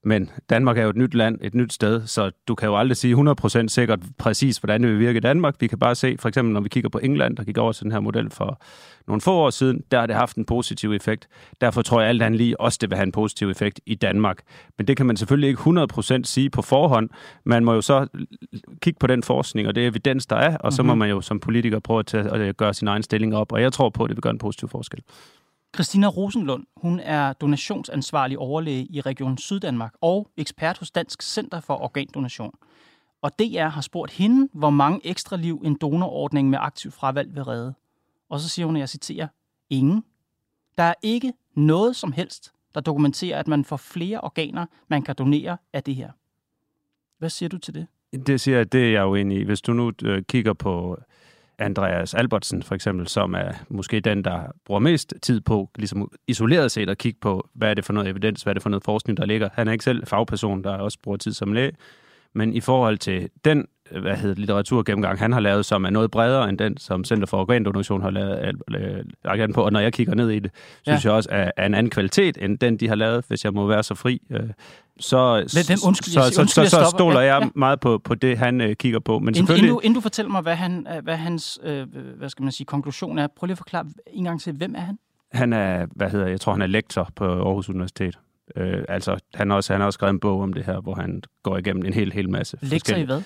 Men 0.04 0.30
Danmark 0.50 0.78
er 0.78 0.82
jo 0.82 0.88
et 0.88 0.96
nyt 0.96 1.14
land, 1.14 1.38
et 1.42 1.54
nyt 1.54 1.72
sted, 1.72 2.06
så 2.06 2.30
du 2.48 2.54
kan 2.54 2.68
jo 2.68 2.76
aldrig 2.78 2.96
sige 2.96 3.14
100% 3.14 3.68
sikkert 3.68 4.00
præcis, 4.18 4.58
hvordan 4.58 4.82
det 4.82 4.90
vil 4.90 4.98
virke 4.98 5.16
i 5.16 5.20
Danmark. 5.20 5.54
Vi 5.60 5.66
kan 5.66 5.78
bare 5.78 5.94
se, 5.94 6.16
for 6.18 6.28
eksempel 6.28 6.54
når 6.54 6.60
vi 6.60 6.68
kigger 6.68 6.90
på 6.90 6.98
England, 6.98 7.36
der 7.36 7.44
gik 7.44 7.58
over 7.58 7.72
til 7.72 7.84
den 7.84 7.92
her 7.92 8.00
model 8.00 8.30
for 8.30 8.60
nogle 9.06 9.20
få 9.20 9.32
år 9.32 9.50
siden, 9.50 9.84
der 9.90 10.00
har 10.00 10.06
det 10.06 10.16
haft 10.16 10.36
en 10.36 10.44
positiv 10.44 10.92
effekt. 10.92 11.28
Derfor 11.60 11.82
tror 11.82 12.00
jeg 12.00 12.08
alt 12.08 12.22
andet 12.22 12.38
lige 12.38 12.60
også, 12.60 12.78
det 12.80 12.90
vil 12.90 12.96
have 12.96 13.06
en 13.06 13.12
positiv 13.12 13.50
effekt 13.50 13.80
i 13.86 13.94
Danmark. 13.94 14.38
Men 14.78 14.86
det 14.86 14.96
kan 14.96 15.06
man 15.06 15.16
selvfølgelig 15.16 15.48
ikke 15.48 15.60
100% 15.60 16.20
sige 16.24 16.50
på 16.50 16.62
forhånd. 16.62 17.10
Man 17.44 17.64
må 17.64 17.74
jo 17.74 17.80
så 17.80 18.06
kigge 18.82 18.98
på 18.98 19.06
den 19.06 19.22
forskning 19.22 19.68
og 19.68 19.74
det 19.74 19.86
evidens, 19.86 20.26
der 20.26 20.36
er, 20.36 20.56
og 20.56 20.72
så 20.72 20.82
må 20.82 20.92
mhm. 20.92 20.98
man 20.98 21.10
jo 21.10 21.20
som 21.20 21.40
politiker 21.40 21.78
prøve 21.78 21.98
at, 21.98 22.06
tage, 22.06 22.30
at 22.30 22.56
gøre 22.56 22.74
sin 22.74 22.88
egen 22.88 23.02
stilling 23.02 23.36
op. 23.36 23.52
Og 23.52 23.62
jeg 23.62 23.72
tror 23.72 23.90
på, 23.90 24.04
at 24.04 24.08
det 24.08 24.16
vil 24.16 24.22
gøre 24.22 24.30
en 24.30 24.38
positiv 24.38 24.68
forskel. 24.68 25.00
Christina 25.74 26.06
Rosenlund, 26.06 26.66
hun 26.76 27.00
er 27.00 27.32
donationsansvarlig 27.32 28.38
overlæge 28.38 28.86
i 28.90 29.00
Region 29.00 29.38
Syddanmark 29.38 29.94
og 30.00 30.30
ekspert 30.36 30.78
hos 30.78 30.90
Dansk 30.90 31.22
Center 31.22 31.60
for 31.60 31.82
Organdonation. 31.82 32.54
Og 33.22 33.38
DR 33.38 33.68
har 33.68 33.80
spurgt 33.80 34.12
hende, 34.12 34.48
hvor 34.52 34.70
mange 34.70 35.00
ekstra 35.04 35.36
liv 35.36 35.62
en 35.64 35.78
donorordning 35.80 36.50
med 36.50 36.58
aktiv 36.62 36.90
fravalg 36.90 37.34
vil 37.34 37.44
redde. 37.44 37.74
Og 38.28 38.40
så 38.40 38.48
siger 38.48 38.66
hun, 38.66 38.76
at 38.76 38.80
jeg 38.80 38.88
citerer, 38.88 39.28
ingen. 39.70 40.04
Der 40.78 40.84
er 40.84 40.94
ikke 41.02 41.32
noget 41.54 41.96
som 41.96 42.12
helst, 42.12 42.52
der 42.74 42.80
dokumenterer, 42.80 43.38
at 43.38 43.48
man 43.48 43.64
får 43.64 43.76
flere 43.76 44.20
organer, 44.20 44.66
man 44.88 45.02
kan 45.02 45.14
donere 45.18 45.56
af 45.72 45.82
det 45.82 45.94
her. 45.94 46.10
Hvad 47.18 47.30
siger 47.30 47.48
du 47.48 47.58
til 47.58 47.74
det? 47.74 47.86
Det 48.26 48.40
siger 48.40 48.56
jeg, 48.56 48.72
det 48.72 48.84
er 48.84 48.90
jeg 48.90 49.00
jo 49.00 49.14
enig 49.14 49.38
i. 49.38 49.42
Hvis 49.42 49.60
du 49.60 49.72
nu 49.72 49.92
øh, 50.04 50.22
kigger 50.22 50.52
på 50.52 50.98
Andreas 51.58 52.14
Albertsen 52.14 52.62
for 52.62 52.74
eksempel, 52.74 53.08
som 53.08 53.34
er 53.34 53.52
måske 53.68 54.00
den, 54.00 54.24
der 54.24 54.42
bruger 54.64 54.80
mest 54.80 55.14
tid 55.22 55.40
på, 55.40 55.70
ligesom 55.76 56.10
isoleret 56.26 56.70
set 56.70 56.90
at 56.90 56.98
kigge 56.98 57.18
på, 57.20 57.48
hvad 57.54 57.70
er 57.70 57.74
det 57.74 57.84
for 57.84 57.92
noget 57.92 58.08
evidens, 58.08 58.42
hvad 58.42 58.50
er 58.50 58.54
det 58.54 58.62
for 58.62 58.70
noget 58.70 58.84
forskning, 58.84 59.16
der 59.16 59.26
ligger. 59.26 59.48
Han 59.52 59.68
er 59.68 59.72
ikke 59.72 59.84
selv 59.84 60.06
fagperson, 60.06 60.64
der 60.64 60.76
også 60.76 60.98
bruger 61.02 61.18
tid 61.18 61.32
som 61.32 61.52
læge, 61.52 61.72
men 62.32 62.54
i 62.54 62.60
forhold 62.60 62.98
til 62.98 63.28
den 63.44 63.66
hvad 63.90 64.16
hedder, 64.16 64.34
litteraturgennemgang, 64.34 65.18
han 65.18 65.32
har 65.32 65.40
lavet, 65.40 65.64
som 65.66 65.84
er 65.84 65.90
noget 65.90 66.10
bredere 66.10 66.48
end 66.48 66.58
den, 66.58 66.76
som 66.76 67.04
Center 67.04 67.26
for 67.26 67.40
Organdonation 67.40 68.02
har 68.02 68.10
lavet, 68.10 68.54
øh, 68.74 69.48
på. 69.54 69.62
Og 69.62 69.72
når 69.72 69.80
jeg 69.80 69.92
kigger 69.92 70.14
ned 70.14 70.30
i 70.30 70.38
det, 70.38 70.50
synes 70.82 71.04
ja. 71.04 71.08
jeg 71.08 71.16
også, 71.16 71.28
at 71.32 71.52
er 71.56 71.66
en 71.66 71.74
anden 71.74 71.90
kvalitet 71.90 72.38
end 72.40 72.58
den, 72.58 72.76
de 72.76 72.88
har 72.88 72.94
lavet, 72.94 73.24
hvis 73.28 73.44
jeg 73.44 73.52
må 73.52 73.66
være 73.66 73.82
så 73.82 73.94
fri. 73.94 74.22
Øh, 74.30 74.40
så, 75.00 75.18
Hvem, 75.68 75.78
undskyld, 75.86 76.12
så, 76.12 76.22
så, 76.22 76.46
så, 76.46 76.70
så 76.70 76.86
stoler 76.90 77.20
jeg 77.20 77.38
ja, 77.40 77.44
ja. 77.44 77.50
meget 77.54 77.80
på, 77.80 77.98
på 77.98 78.14
det, 78.14 78.38
han 78.38 78.60
øh, 78.60 78.76
kigger 78.76 79.00
på. 79.00 79.18
Men 79.18 79.36
inden, 79.36 79.56
inden, 79.56 79.68
du, 79.68 79.78
inden 79.78 79.94
du 79.94 80.00
fortæller 80.00 80.32
mig, 80.32 80.42
hvad, 80.42 80.54
han, 80.54 80.86
hvad 81.02 81.16
hans 81.16 81.58
øh, 81.62 81.86
hvad 82.18 82.28
skal 82.28 82.42
man 82.42 82.52
sige, 82.52 82.64
konklusion 82.66 83.18
er, 83.18 83.26
prøv 83.36 83.46
lige 83.46 83.52
at 83.52 83.58
forklare 83.58 83.86
en 84.06 84.24
gang 84.24 84.40
til, 84.40 84.52
hvem 84.52 84.74
er 84.74 84.80
han? 84.80 84.98
Han 85.32 85.52
er, 85.52 85.86
hvad 85.96 86.10
hedder 86.10 86.26
jeg 86.26 86.40
tror, 86.40 86.52
han 86.52 86.62
er 86.62 86.66
lektor 86.66 87.08
på 87.16 87.24
Aarhus 87.24 87.68
Universitet. 87.68 88.18
Øh, 88.56 88.84
altså, 88.88 89.16
han, 89.34 89.50
også, 89.50 89.72
han 89.72 89.80
har 89.80 89.86
også 89.86 89.96
skrevet 89.96 90.12
en 90.12 90.20
bog 90.20 90.40
om 90.40 90.52
det 90.52 90.64
her, 90.64 90.80
hvor 90.80 90.94
han 90.94 91.22
går 91.42 91.58
igennem 91.58 91.84
en 91.84 91.92
hel, 91.92 92.12
hel 92.12 92.30
masse 92.30 92.58
Lektor 92.62 92.96
i 92.96 93.02
hvad? 93.02 93.22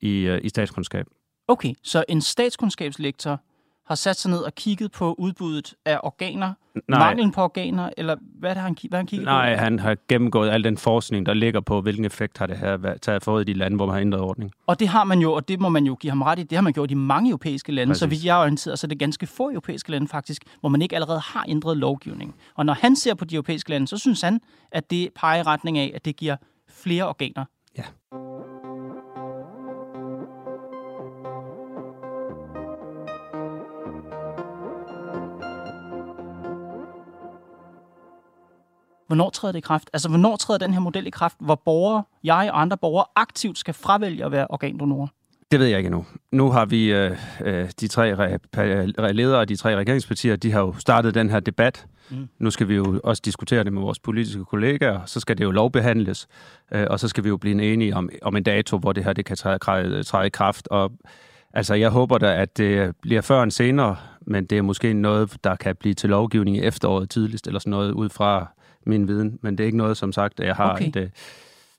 I, 0.00 0.28
uh, 0.30 0.38
i 0.42 0.48
statskundskab. 0.48 1.06
Okay, 1.48 1.74
så 1.82 2.04
en 2.08 2.20
statskundskabslektor 2.20 3.40
har 3.86 3.94
sat 3.94 4.16
sig 4.16 4.30
ned 4.30 4.38
og 4.38 4.54
kigget 4.54 4.92
på 4.92 5.14
udbuddet 5.18 5.74
af 5.84 6.00
organer, 6.02 6.52
Nej. 6.88 6.98
manglen 6.98 7.32
på 7.32 7.42
organer, 7.42 7.90
eller 7.96 8.16
hvad 8.38 8.54
det, 8.54 8.62
han, 8.62 8.76
hvad 8.88 8.90
har 8.90 8.96
han 8.96 9.06
kigget 9.06 9.24
Nej, 9.24 9.54
på? 9.54 9.60
han 9.60 9.78
har 9.78 9.96
gennemgået 10.08 10.50
al 10.50 10.64
den 10.64 10.76
forskning, 10.78 11.26
der 11.26 11.34
ligger 11.34 11.60
på, 11.60 11.80
hvilken 11.80 12.04
effekt 12.04 12.38
har 12.38 12.46
det 12.46 12.56
her 12.56 12.96
taget 13.02 13.22
fået 13.22 13.48
i 13.48 13.52
de 13.52 13.58
lande, 13.58 13.76
hvor 13.76 13.86
man 13.86 13.92
har 13.92 14.00
ændret 14.00 14.20
ordning. 14.20 14.50
Og 14.66 14.80
det 14.80 14.88
har 14.88 15.04
man 15.04 15.18
jo, 15.18 15.32
og 15.32 15.48
det 15.48 15.60
må 15.60 15.68
man 15.68 15.84
jo 15.84 15.94
give 15.94 16.10
ham 16.10 16.22
ret 16.22 16.38
i, 16.38 16.42
det 16.42 16.52
har 16.56 16.62
man 16.62 16.72
gjort 16.72 16.90
i 16.90 16.94
mange 16.94 17.30
europæiske 17.30 17.72
lande. 17.72 17.90
Præcis. 17.90 18.00
Så 18.00 18.06
hvis 18.06 18.24
jeg 18.24 18.36
er 18.36 18.40
orienteret, 18.40 18.78
så 18.78 18.86
er 18.86 18.88
det 18.88 18.98
ganske 18.98 19.26
få 19.26 19.50
europæiske 19.50 19.90
lande 19.90 20.08
faktisk, 20.08 20.42
hvor 20.60 20.68
man 20.68 20.82
ikke 20.82 20.94
allerede 20.94 21.20
har 21.20 21.44
ændret 21.48 21.76
lovgivning. 21.76 22.34
Og 22.54 22.66
når 22.66 22.74
han 22.74 22.96
ser 22.96 23.14
på 23.14 23.24
de 23.24 23.34
europæiske 23.34 23.70
lande, 23.70 23.88
så 23.88 23.98
synes 23.98 24.20
han, 24.20 24.40
at 24.72 24.90
det 24.90 25.08
peger 25.14 25.40
i 25.40 25.42
retning 25.42 25.78
af, 25.78 25.92
at 25.94 26.04
det 26.04 26.16
giver 26.16 26.36
flere 26.68 27.08
organer. 27.08 27.44
Ja. 27.78 27.82
Hvornår 39.06 39.30
træder 39.30 39.52
det 39.52 39.58
i 39.58 39.60
kraft? 39.60 39.90
Altså, 39.92 40.08
hvornår 40.08 40.36
træder 40.36 40.58
den 40.58 40.72
her 40.72 40.80
model 40.80 41.06
i 41.06 41.10
kraft, 41.10 41.36
hvor 41.40 41.54
borgere, 41.64 42.02
jeg 42.24 42.50
og 42.52 42.60
andre 42.60 42.76
borgere, 42.76 43.04
aktivt 43.16 43.58
skal 43.58 43.74
fravælge 43.74 44.24
at 44.24 44.32
være 44.32 44.46
organdonorer? 44.50 45.06
Det 45.50 45.60
ved 45.60 45.66
jeg 45.66 45.78
ikke 45.78 45.86
endnu. 45.86 46.06
Nu 46.32 46.50
har 46.50 46.64
vi 46.64 46.92
øh, 46.92 47.16
øh, 47.40 47.70
de 47.80 47.88
tre 47.88 48.12
re- 48.12 49.12
ledere 49.12 49.40
af 49.40 49.46
de 49.46 49.56
tre 49.56 49.76
regeringspartier, 49.76 50.36
de 50.36 50.52
har 50.52 50.60
jo 50.60 50.74
startet 50.78 51.14
den 51.14 51.30
her 51.30 51.40
debat. 51.40 51.86
Mm. 52.10 52.28
Nu 52.38 52.50
skal 52.50 52.68
vi 52.68 52.74
jo 52.74 53.00
også 53.04 53.22
diskutere 53.24 53.64
det 53.64 53.72
med 53.72 53.82
vores 53.82 53.98
politiske 53.98 54.44
kollegaer, 54.44 55.00
så 55.06 55.20
skal 55.20 55.38
det 55.38 55.44
jo 55.44 55.50
lovbehandles, 55.50 56.26
øh, 56.72 56.86
og 56.90 57.00
så 57.00 57.08
skal 57.08 57.24
vi 57.24 57.28
jo 57.28 57.36
blive 57.36 57.72
enige 57.72 57.96
om, 57.96 58.10
om 58.22 58.36
en 58.36 58.42
dato, 58.42 58.78
hvor 58.78 58.92
det 58.92 59.04
her 59.04 59.12
det 59.12 59.24
kan 59.24 59.36
træde, 59.36 59.58
træde, 59.58 60.02
træde 60.02 60.26
i 60.26 60.30
kraft. 60.30 60.68
Og 60.68 60.92
altså, 61.54 61.74
jeg 61.74 61.90
håber 61.90 62.18
da, 62.18 62.42
at 62.42 62.56
det 62.56 62.96
bliver 63.02 63.20
før 63.20 63.42
end 63.42 63.50
senere, 63.50 63.96
men 64.26 64.44
det 64.44 64.58
er 64.58 64.62
måske 64.62 64.94
noget, 64.94 65.36
der 65.44 65.56
kan 65.56 65.76
blive 65.76 65.94
til 65.94 66.10
lovgivning 66.10 66.56
i 66.56 66.60
efteråret 66.60 67.10
tidligst, 67.10 67.46
eller 67.46 67.60
sådan 67.60 67.70
noget 67.70 67.92
ud 67.92 68.08
fra 68.08 68.52
min 68.86 69.08
viden. 69.08 69.38
Men 69.42 69.58
det 69.58 69.64
er 69.64 69.66
ikke 69.66 69.78
noget, 69.78 69.96
som 69.96 70.12
sagt, 70.12 70.40
jeg 70.40 70.56
har 70.56 70.72
Okay. 70.72 70.88
et... 70.88 70.96
Øh, 70.96 71.10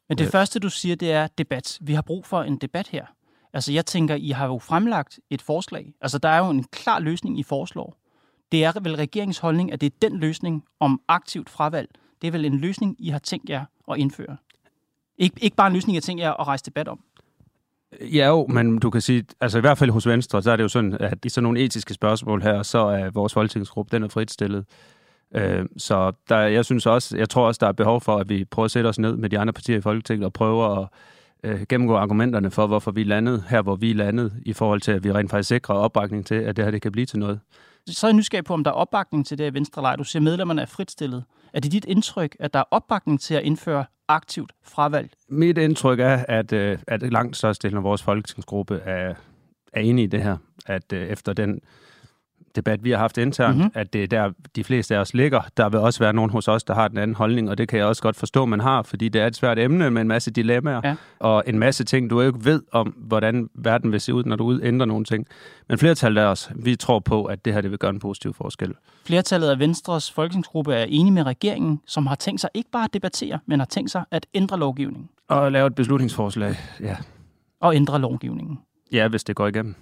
Men 0.09 0.17
det 0.17 0.25
Øh. 0.25 0.31
første, 0.31 0.59
du 0.59 0.69
siger, 0.69 0.95
det 0.95 1.11
er 1.11 1.27
debat. 1.37 1.77
Vi 1.81 1.93
har 1.93 2.01
brug 2.01 2.25
for 2.25 2.43
en 2.43 2.57
debat 2.57 2.87
her. 2.87 3.05
Altså, 3.53 3.71
jeg 3.73 3.85
tænker, 3.85 4.15
I 4.15 4.29
har 4.29 4.45
jo 4.47 4.59
fremlagt 4.59 5.19
et 5.29 5.41
forslag. 5.41 5.93
Altså, 6.01 6.17
der 6.17 6.29
er 6.29 6.37
jo 6.37 6.49
en 6.49 6.63
klar 6.63 6.99
løsning, 6.99 7.39
I 7.39 7.43
foreslår. 7.43 7.97
Det 8.51 8.63
er 8.65 8.79
vel 8.79 8.95
regeringens 8.95 9.37
holdning, 9.37 9.71
at 9.73 9.81
det 9.81 9.93
er 9.93 9.97
den 10.09 10.19
løsning 10.19 10.63
om 10.79 11.01
aktivt 11.07 11.49
fravalg. 11.49 11.89
Det 12.21 12.27
er 12.27 12.31
vel 12.31 12.45
en 12.45 12.57
løsning, 12.57 12.95
I 12.99 13.09
har 13.09 13.19
tænkt 13.19 13.49
jer 13.49 13.65
at 13.91 13.97
indføre. 13.97 14.37
Ikke, 15.17 15.35
ikke 15.43 15.55
bare 15.55 15.67
en 15.67 15.73
løsning, 15.73 15.95
har 15.95 16.01
tænkt 16.01 16.21
jer 16.21 16.33
at 16.33 16.47
rejse 16.47 16.65
debat 16.65 16.87
om. 16.87 16.99
Ja 18.01 18.27
jo, 18.27 18.47
men 18.47 18.79
du 18.79 18.89
kan 18.89 19.01
sige, 19.01 19.25
altså 19.41 19.57
i 19.57 19.61
hvert 19.61 19.77
fald 19.77 19.89
hos 19.91 20.07
Venstre, 20.07 20.43
så 20.43 20.51
er 20.51 20.55
det 20.55 20.63
jo 20.63 20.67
sådan, 20.67 20.97
at 20.99 21.25
i 21.25 21.29
sådan 21.29 21.43
nogle 21.43 21.59
etiske 21.59 21.93
spørgsmål 21.93 22.41
her, 22.41 22.63
så 22.63 22.77
er 22.79 23.09
vores 23.09 23.33
folketingsgruppe, 23.33 23.95
den 23.95 24.03
er 24.03 24.07
fritstillet. 24.07 24.65
Øh, 25.35 25.65
så 25.77 26.11
der, 26.29 26.37
jeg 26.37 26.65
synes 26.65 26.85
også, 26.85 27.17
jeg 27.17 27.29
tror 27.29 27.47
også, 27.47 27.59
der 27.61 27.67
er 27.67 27.71
behov 27.71 28.01
for, 28.01 28.17
at 28.17 28.29
vi 28.29 28.45
prøver 28.45 28.65
at 28.65 28.71
sætte 28.71 28.87
os 28.87 28.99
ned 28.99 29.15
med 29.15 29.29
de 29.29 29.39
andre 29.39 29.53
partier 29.53 29.77
i 29.77 29.81
Folketinget 29.81 30.25
og 30.25 30.33
prøver 30.33 30.81
at 30.81 30.87
øh, 31.43 31.61
gennemgå 31.69 31.95
argumenterne 31.95 32.51
for, 32.51 32.67
hvorfor 32.67 32.91
vi 32.91 33.03
landede 33.03 33.43
her, 33.49 33.61
hvor 33.61 33.75
vi 33.75 33.93
landede, 33.93 34.33
i 34.45 34.53
forhold 34.53 34.81
til, 34.81 34.91
at 34.91 35.03
vi 35.03 35.11
rent 35.11 35.31
faktisk 35.31 35.47
sikrer 35.47 35.75
opbakning 35.75 36.25
til, 36.25 36.35
at 36.35 36.57
det 36.57 36.63
her 36.63 36.71
det 36.71 36.81
kan 36.81 36.91
blive 36.91 37.05
til 37.05 37.19
noget. 37.19 37.39
Så 37.87 38.07
er 38.07 38.09
jeg 38.09 38.15
nysgerrig 38.15 38.45
på, 38.45 38.53
om 38.53 38.63
der 38.63 38.71
er 38.71 38.75
opbakning 38.75 39.25
til 39.25 39.37
det 39.37 39.51
i 39.51 39.53
Venstre 39.53 39.81
lejr. 39.81 39.95
Du 39.95 40.03
siger, 40.03 40.19
at 40.19 40.23
medlemmerne 40.23 40.61
er 40.61 40.65
fritstillet. 40.65 41.23
Er 41.53 41.59
det 41.59 41.71
dit 41.71 41.85
indtryk, 41.85 42.35
at 42.39 42.53
der 42.53 42.59
er 42.59 42.63
opbakning 42.71 43.21
til 43.21 43.33
at 43.33 43.43
indføre 43.43 43.85
aktivt 44.07 44.51
fravalg? 44.63 45.09
Mit 45.29 45.57
indtryk 45.57 45.99
er, 45.99 46.25
at, 46.27 46.53
øh, 46.53 46.77
at 46.87 47.13
langt 47.13 47.37
størstedelen 47.37 47.77
af 47.77 47.83
vores 47.83 48.03
folketingsgruppe 48.03 48.81
er, 48.85 49.13
er 49.73 49.81
enige 49.81 50.03
i 50.03 50.07
det 50.07 50.23
her. 50.23 50.37
At 50.65 50.93
øh, 50.93 51.07
efter 51.07 51.33
den 51.33 51.61
debat, 52.57 52.83
vi 52.83 52.91
har 52.91 52.97
haft 52.97 53.17
internt, 53.17 53.55
Mhm. 53.55 53.63
mm-hmm. 53.63 53.79
at 53.79 53.93
det 53.93 54.03
er 54.03 54.07
der, 54.07 54.31
de 54.55 54.63
fleste 54.63 54.95
af 54.95 54.99
os 54.99 55.13
ligger. 55.13 55.41
Der 55.57 55.69
vil 55.69 55.79
også 55.79 55.99
være 55.99 56.13
nogen 56.13 56.31
hos 56.31 56.47
os, 56.47 56.63
der 56.63 56.73
har 56.73 56.87
den 56.87 56.97
anden 56.97 57.15
holdning, 57.15 57.49
og 57.49 57.57
det 57.57 57.67
kan 57.67 57.79
jeg 57.79 57.85
også 57.87 58.01
godt 58.01 58.15
forstå, 58.15 58.45
man 58.45 58.59
har, 58.59 58.81
fordi 58.83 59.09
det 59.09 59.21
er 59.21 59.27
et 59.27 59.35
svært 59.35 59.59
emne 59.59 59.91
med 59.91 60.01
en 60.01 60.07
masse 60.07 60.31
dilemmaer, 60.31 60.81
Ja. 60.83 60.95
og 61.19 61.43
en 61.47 61.59
masse 61.59 61.83
ting, 61.83 62.09
du 62.09 62.21
ikke 62.21 62.45
ved 62.45 62.61
om, 62.71 62.87
hvordan 62.97 63.49
verden 63.55 63.91
vil 63.91 64.01
se 64.01 64.13
ud, 64.13 64.23
når 64.23 64.35
du 64.35 64.59
ændrer 64.63 64.85
nogle 64.85 65.05
ting. 65.05 65.27
Men 65.69 65.77
flertallet 65.77 66.21
af 66.21 66.25
os, 66.25 66.49
vi 66.55 66.75
tror 66.75 66.99
på, 66.99 67.25
at 67.25 67.45
det 67.45 67.53
her 67.53 67.61
det 67.61 67.71
vil 67.71 67.79
gøre 67.79 67.91
en 67.91 67.99
positiv 67.99 68.33
forskel. 68.33 68.73
Flertallet 69.05 69.49
af 69.49 69.59
Venstres 69.59 70.11
folketingsgruppe 70.11 70.73
er 70.73 70.85
enige 70.89 71.13
med 71.13 71.23
regeringen, 71.25 71.81
som 71.85 72.07
har 72.07 72.15
tænkt 72.15 72.41
sig 72.41 72.49
ikke 72.53 72.69
bare 72.71 72.83
at 72.83 72.93
debattere, 72.93 73.39
men 73.45 73.59
har 73.59 73.65
tænkt 73.65 73.91
sig 73.91 74.03
at 74.11 74.25
ændre 74.33 74.59
lovgivningen. 74.59 75.09
Og 75.27 75.51
lave 75.51 75.67
et 75.67 75.75
beslutningsforslag, 75.75 76.55
ja, 76.81 76.95
Og 77.61 77.75
ændre 77.75 77.99
lovgivningen. 77.99 78.59
ja 78.91 79.07
hvis 79.07 79.23
det 79.23 79.35
går 79.35 79.47
igennem. 79.47 79.75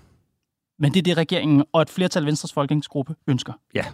Men 0.79 0.93
det 0.93 0.99
er 0.99 1.03
det, 1.03 1.17
regeringen 1.17 1.63
og 1.73 1.81
et 1.81 1.89
flertal 1.89 2.23
af 2.23 2.27
Venstres 2.27 2.53
folketingsgruppe 2.53 3.15
ønsker. 3.27 3.53
Ja. 3.75 3.85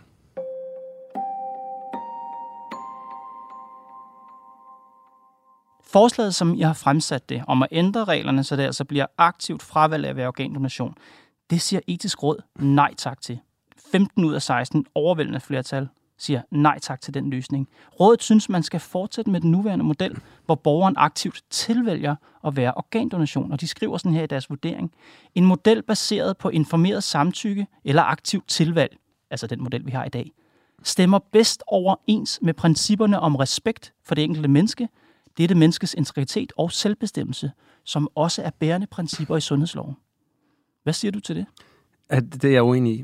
Forslaget, 5.84 6.36
som 6.36 6.56
jeg 6.56 6.68
har 6.68 6.74
fremsat 6.74 7.30
det, 7.30 7.44
om 7.48 7.64
at 7.64 7.68
ændre 7.72 8.06
reglerne, 8.06 8.44
så 8.44 8.56
det 8.56 8.64
altså 8.64 8.86
bliver 8.86 9.06
aktivt 9.18 9.62
fravalg 9.62 10.06
af 10.06 10.10
at 10.10 10.16
være 10.16 10.28
organdonation, 10.28 10.96
det 11.50 11.62
siger 11.62 11.80
etisk 11.88 12.24
råd 12.24 12.42
nej 12.60 12.94
tak 12.98 13.22
til. 13.22 13.40
15 13.92 14.26
ud 14.26 14.34
af 14.34 14.42
16 14.42 14.86
overvældende 14.96 15.40
flertal 15.40 15.88
siger 16.22 16.42
nej 16.52 16.80
tak 16.80 17.02
til 17.02 17.14
den 17.14 17.30
løsning. 17.30 17.68
Rådet 18.00 18.24
synes, 18.24 18.50
man 18.50 18.64
skal 18.64 18.80
fortsætte 18.80 19.32
med 19.32 19.42
den 19.42 19.52
nuværende 19.52 19.86
model, 19.86 20.20
hvor 20.46 20.56
borgeren 20.56 20.96
aktivt 20.98 21.42
tilvælger 21.50 22.16
at 22.46 22.56
være 22.56 22.74
organdonation, 22.76 23.52
og 23.52 23.62
de 23.62 23.68
skriver 23.68 23.98
sådan 23.98 24.14
her 24.14 24.24
i 24.24 24.28
deres 24.28 24.50
vurdering. 24.50 24.92
En 25.36 25.46
model 25.46 25.84
baseret 25.84 26.38
på 26.38 26.50
informeret 26.50 27.04
samtykke 27.04 27.68
eller 27.86 28.04
aktivt 28.04 28.48
tilvalg, 28.48 28.98
altså 29.32 29.48
den 29.48 29.64
model, 29.64 29.86
vi 29.86 29.92
har 29.92 30.06
i 30.06 30.10
dag, 30.10 30.32
stemmer 30.84 31.20
bedst 31.32 31.64
overens 31.68 32.40
med 32.42 32.54
principperne 32.54 33.20
om 33.20 33.36
respekt 33.36 33.94
for 34.06 34.16
det 34.16 34.24
enkelte 34.24 34.50
menneske, 34.50 34.90
dette 35.38 35.56
menneskes 35.56 35.94
integritet 35.94 36.54
og 36.58 36.72
selvbestemmelse, 36.72 37.52
som 37.84 38.10
også 38.16 38.42
er 38.42 38.50
bærende 38.50 38.88
principper 38.88 39.38
i 39.38 39.42
sundhedsloven. 39.42 39.96
Hvad 40.84 40.94
siger 40.94 41.12
du 41.12 41.20
til 41.20 41.36
det? 41.36 41.46
At 42.10 42.24
det 42.34 42.44
er 42.44 42.52
jeg 42.52 42.64
uenig 42.64 42.94
i. 42.94 43.04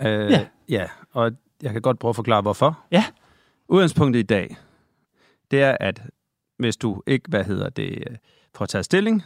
Øh, 0.00 0.30
Ja. 0.30 0.46
ja. 0.68 0.86
Og 1.12 1.32
jeg 1.62 1.72
kan 1.72 1.82
godt 1.82 1.98
prøve 1.98 2.10
at 2.10 2.16
forklare, 2.16 2.42
hvorfor. 2.42 2.84
Ja. 2.90 3.04
Udgangspunktet 3.68 4.20
i 4.20 4.22
dag, 4.22 4.56
det 5.50 5.62
er, 5.62 5.76
at 5.80 6.02
hvis 6.58 6.76
du 6.76 7.02
ikke, 7.06 7.28
hvad 7.28 7.44
hedder 7.44 7.68
det, 7.68 7.90
øh, 7.90 8.16
får 8.54 8.66
taget 8.66 8.84
stilling, 8.84 9.22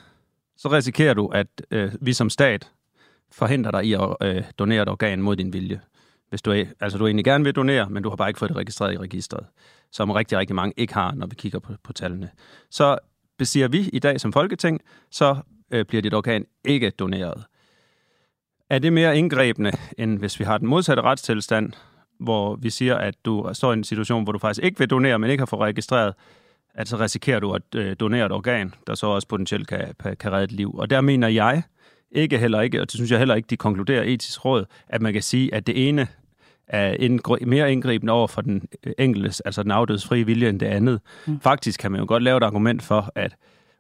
så 0.57 0.69
risikerer 0.69 1.15
du, 1.15 1.27
at 1.27 1.47
øh, 1.71 1.93
vi 2.01 2.13
som 2.13 2.31
stat 2.31 2.73
forhindrer 3.31 3.71
dig 3.71 3.85
i 3.85 3.93
at 3.93 4.17
øh, 4.23 4.45
donere 4.59 4.83
et 4.83 4.89
organ 4.89 5.23
mod 5.23 5.37
din 5.37 5.53
vilje. 5.53 5.81
Hvis 6.29 6.43
du, 6.43 6.53
altså, 6.81 6.99
du 6.99 7.07
egentlig 7.07 7.25
gerne 7.25 7.45
vil 7.45 7.55
donere, 7.55 7.91
men 7.91 8.03
du 8.03 8.09
har 8.09 8.17
bare 8.17 8.29
ikke 8.31 8.39
fået 8.39 8.49
det 8.49 8.57
registreret 8.57 8.95
i 8.95 8.99
registret, 8.99 9.47
som 9.91 10.11
rigtig, 10.11 10.39
rigtig 10.39 10.57
mange 10.57 10.75
ikke 10.77 10.95
har, 10.95 11.15
når 11.15 11.27
vi 11.27 11.35
kigger 11.35 11.59
på, 11.59 11.73
på 11.83 11.93
tallene. 11.93 12.31
Så 12.71 12.99
besiger 13.39 13.69
vi 13.69 13.89
i 13.93 13.99
dag 13.99 14.21
som 14.21 14.33
Folketing, 14.33 14.81
så 15.11 15.37
øh, 15.71 15.85
bliver 15.85 16.03
dit 16.03 16.15
organ 16.15 16.47
ikke 16.65 16.91
doneret. 16.91 17.45
Er 18.71 18.79
det 18.79 18.93
mere 18.93 19.19
indgrebende, 19.19 19.73
end 19.99 20.19
hvis 20.19 20.41
vi 20.41 20.45
har 20.45 20.59
den 20.59 20.69
modsatte 20.69 21.03
retstilstand, 21.03 21.73
hvor 22.21 22.57
vi 22.57 22.71
siger, 22.71 22.95
at 22.95 23.15
du 23.25 23.51
står 23.53 23.71
i 23.71 23.77
en 23.77 23.85
situation, 23.85 24.23
hvor 24.23 24.33
du 24.33 24.39
faktisk 24.39 24.65
ikke 24.65 24.79
vil 24.79 24.91
donere, 24.91 25.19
men 25.19 25.31
ikke 25.31 25.41
har 25.41 25.47
fået 25.47 25.63
registreret, 25.63 26.15
at 26.75 26.89
så 26.89 26.97
risikerer 26.97 27.41
du 27.41 27.53
at 27.53 27.63
øh, 27.75 27.97
donere 28.01 28.27
et 28.27 28.33
organ, 28.33 28.75
der 28.87 28.95
så 28.95 29.07
også 29.07 29.29
potentielt 29.29 29.67
kan, 29.67 29.95
kan 30.21 30.33
redde 30.33 30.45
et 30.45 30.53
liv. 30.53 30.75
Og 30.75 30.91
der 30.91 31.01
mener 31.01 31.29
jeg 31.29 31.63
ikke 32.13 32.39
heller 32.39 32.61
ikke, 32.61 32.81
og 32.81 32.87
det 32.87 32.95
synes 32.95 33.11
jeg 33.11 33.19
heller 33.19 33.35
ikke, 33.35 33.47
de 33.47 33.57
konkluderer 33.57 34.03
etisk 34.03 34.45
råd, 34.45 34.65
at 34.89 35.03
man 35.03 35.13
kan 35.13 35.23
sige, 35.23 35.55
at 35.55 35.67
det 35.67 35.89
ene 35.89 36.07
er 36.69 36.95
indgri- 36.95 37.45
mere 37.45 37.73
indgribende 37.73 38.13
over 38.13 38.27
for 38.27 38.43
den 38.43 38.69
øh, 38.87 38.93
enkeltes, 38.99 39.41
altså 39.41 39.63
den 39.63 39.71
afdødes 39.71 40.07
frie 40.07 40.27
vilje, 40.27 40.49
end 40.49 40.61
det 40.61 40.67
andet. 40.67 41.01
Mm. 41.27 41.41
Faktisk 41.41 41.81
kan 41.81 41.93
man 41.93 42.01
jo 42.01 42.07
godt 42.09 42.23
lave 42.23 42.37
et 42.37 42.43
argument 42.43 42.83
for, 42.83 43.13
at 43.15 43.37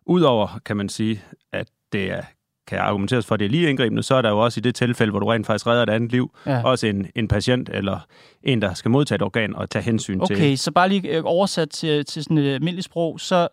udover, 0.06 0.60
kan 0.64 0.76
man 0.76 0.88
sige, 0.88 1.22
at 1.52 1.68
det 1.92 2.10
er, 2.10 2.22
kan 2.68 2.78
argumenteres 2.78 3.26
for, 3.26 3.34
at 3.34 3.38
det 3.40 3.46
er 3.46 3.50
lige 3.50 3.70
indgribende, 3.70 4.02
så 4.02 4.14
er 4.14 4.22
der 4.22 4.30
jo 4.30 4.38
også 4.38 4.60
i 4.60 4.62
det 4.62 4.74
tilfælde, 4.74 5.10
hvor 5.10 5.20
du 5.20 5.26
rent 5.26 5.46
faktisk 5.46 5.66
redder 5.66 5.82
et 5.82 5.90
andet 5.90 6.12
liv, 6.12 6.30
Ja. 6.46 6.62
også 6.64 6.86
en, 6.86 7.06
en 7.14 7.28
patient 7.28 7.70
eller 7.72 7.98
en, 8.42 8.62
der 8.62 8.74
skal 8.74 8.90
modtage 8.90 9.16
et 9.16 9.22
organ 9.22 9.54
og 9.54 9.70
tage 9.70 9.82
hensyn 9.82 10.20
til. 10.26 10.36
Okay, 10.36 10.56
så 10.56 10.70
bare 10.70 10.88
lige 10.88 11.16
øh, 11.16 11.22
oversat 11.24 11.70
til, 11.70 12.04
til 12.04 12.24
sådan 12.24 12.38
et 12.38 12.54
almindeligt 12.54 12.84
sprog, 12.84 13.20
så 13.20 13.48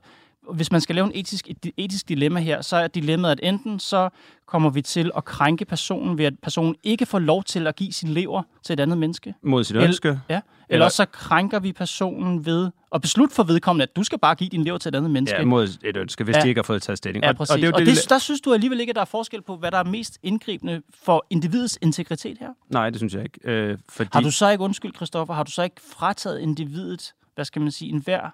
hvis 0.53 0.71
man 0.71 0.81
skal 0.81 0.95
lave 0.95 1.05
en 1.05 1.11
etisk, 1.15 1.47
et 1.49 1.71
etisk 1.77 2.09
dilemma 2.09 2.39
her, 2.39 2.61
så 2.61 2.75
er 2.77 2.87
dilemmaet, 2.87 3.31
at 3.31 3.39
enten 3.43 3.79
så 3.79 4.09
kommer 4.45 4.69
vi 4.69 4.81
til 4.81 5.11
at 5.17 5.25
krænke 5.25 5.65
personen 5.65 6.17
ved, 6.17 6.25
at 6.25 6.33
personen 6.43 6.75
ikke 6.83 7.05
får 7.05 7.19
lov 7.19 7.43
til 7.43 7.67
at 7.67 7.75
give 7.75 7.91
sin 7.93 8.09
lever 8.09 8.43
til 8.63 8.73
et 8.73 8.79
andet 8.79 8.97
menneske. 8.97 9.33
Mod 9.43 9.63
sit 9.63 9.75
ønske. 9.75 10.07
Ja. 10.07 10.33
Eller, 10.33 10.41
Eller- 10.69 10.85
også 10.85 10.95
så 10.95 11.05
krænker 11.05 11.59
vi 11.59 11.73
personen 11.73 12.45
ved 12.45 12.71
at 12.91 13.01
beslutte 13.01 13.35
for 13.35 13.43
vedkommende, 13.43 13.83
at 13.83 13.95
du 13.95 14.03
skal 14.03 14.19
bare 14.19 14.35
give 14.35 14.49
din 14.49 14.63
lever 14.63 14.77
til 14.77 14.89
et 14.89 14.95
andet 14.95 15.11
menneske. 15.11 15.37
Ja, 15.39 15.45
mod 15.45 15.67
et 15.83 15.97
ønske, 15.97 16.23
hvis 16.23 16.35
Ja. 16.35 16.41
de 16.41 16.47
ikke 16.47 16.59
har 16.59 16.63
fået 16.63 16.81
taget 16.81 16.97
stilling. 16.97 17.25
Ja, 17.25 17.33
præcis. 17.33 17.51
og 17.51 17.57
det 17.57 17.63
er 17.63 17.67
jo 17.67 17.73
og 17.73 17.79
det, 17.79 17.87
det, 17.87 18.09
der 18.09 18.17
synes 18.17 18.41
du 18.41 18.53
alligevel 18.53 18.79
ikke, 18.79 18.91
at 18.91 18.95
der 18.95 19.01
er 19.01 19.05
forskel 19.05 19.41
på, 19.41 19.55
hvad 19.57 19.71
der 19.71 19.77
er 19.77 19.83
mest 19.83 20.17
indgribende 20.23 20.81
for 21.03 21.25
individets 21.29 21.79
integritet 21.81 22.37
her? 22.39 22.49
Nej, 22.69 22.89
det 22.89 22.99
synes 22.99 23.13
jeg 23.13 23.23
ikke. 23.23 23.39
Øh, 23.43 23.77
fordi... 23.89 24.09
Har 24.13 24.21
du 24.21 24.31
så 24.31 24.49
ikke, 24.49 24.63
undskyld 24.63 24.95
Christoffer, 24.95 25.33
har 25.33 25.43
du 25.43 25.51
så 25.51 25.63
ikke 25.63 25.81
frataget 25.97 26.39
individet, 26.39 27.13
hvad 27.35 27.45
skal 27.45 27.61
man 27.61 27.71
sige, 27.71 27.91
enhver 27.91 28.29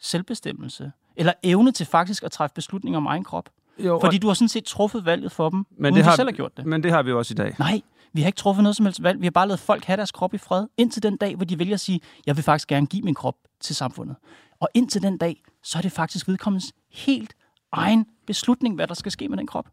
selvbestemmelse? 0.00 0.92
Eller 1.20 1.32
evne 1.42 1.72
til 1.72 1.86
faktisk 1.86 2.22
at 2.22 2.32
træffe 2.32 2.54
beslutninger 2.54 2.96
om 2.96 3.06
egen 3.06 3.24
krop? 3.24 3.48
Jo, 3.78 3.98
Fordi 4.00 4.18
du 4.18 4.26
har 4.26 4.34
sådan 4.34 4.48
set 4.48 4.64
truffet 4.64 5.04
valget 5.04 5.32
for 5.32 5.50
dem, 5.50 5.66
men 5.70 5.84
uden 5.84 5.94
det 5.94 6.04
de 6.04 6.08
har, 6.08 6.16
selv 6.16 6.28
har 6.28 6.36
gjort 6.36 6.56
det. 6.56 6.66
Men 6.66 6.82
det 6.82 6.90
har 6.90 7.02
vi 7.02 7.10
jo 7.10 7.18
også 7.18 7.34
i 7.34 7.34
dag. 7.34 7.56
Nej, 7.58 7.80
vi 8.12 8.20
har 8.20 8.26
ikke 8.26 8.36
truffet 8.36 8.62
noget 8.62 8.76
som 8.76 8.86
helst 8.86 9.02
valg. 9.02 9.20
Vi 9.20 9.26
har 9.26 9.30
bare 9.30 9.48
lavet 9.48 9.60
folk 9.60 9.84
have 9.84 9.96
deres 9.96 10.12
krop 10.12 10.34
i 10.34 10.38
fred, 10.38 10.66
indtil 10.76 11.02
den 11.02 11.16
dag, 11.16 11.36
hvor 11.36 11.44
de 11.44 11.58
vælger 11.58 11.74
at 11.74 11.80
sige, 11.80 12.00
jeg 12.26 12.36
vil 12.36 12.44
faktisk 12.44 12.68
gerne 12.68 12.86
give 12.86 13.02
min 13.02 13.14
krop 13.14 13.34
til 13.60 13.76
samfundet. 13.76 14.16
Og 14.60 14.68
indtil 14.74 15.02
den 15.02 15.18
dag, 15.18 15.42
så 15.62 15.78
er 15.78 15.82
det 15.82 15.92
faktisk 15.92 16.28
vedkommens 16.28 16.72
helt 16.92 17.34
egen 17.72 18.06
beslutning, 18.26 18.74
hvad 18.74 18.86
der 18.86 18.94
skal 18.94 19.12
ske 19.12 19.28
med 19.28 19.38
den 19.38 19.46
krop. 19.46 19.68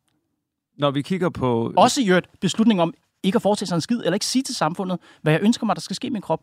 Når 0.78 0.92
vi 0.92 1.02
kigger 1.02 1.30
på... 1.30 1.74
Også 1.78 2.02
i 2.02 2.10
øvrigt 2.10 2.40
beslutning 2.40 2.82
om 2.82 2.94
ikke 3.24 3.36
at 3.36 3.42
foretage 3.42 3.68
sig 3.68 3.76
en 3.76 3.82
skid, 3.82 3.98
eller 3.98 4.14
ikke 4.14 4.26
sige 4.26 4.44
til 4.44 4.56
samfundet, 4.56 5.00
hvad 5.22 5.34
jeg 5.34 5.42
ønsker 5.42 5.66
mig, 5.66 5.76
der 5.76 5.82
skal 5.82 5.96
ske 5.96 6.08
med 6.08 6.12
min 6.14 6.22
krop. 6.22 6.42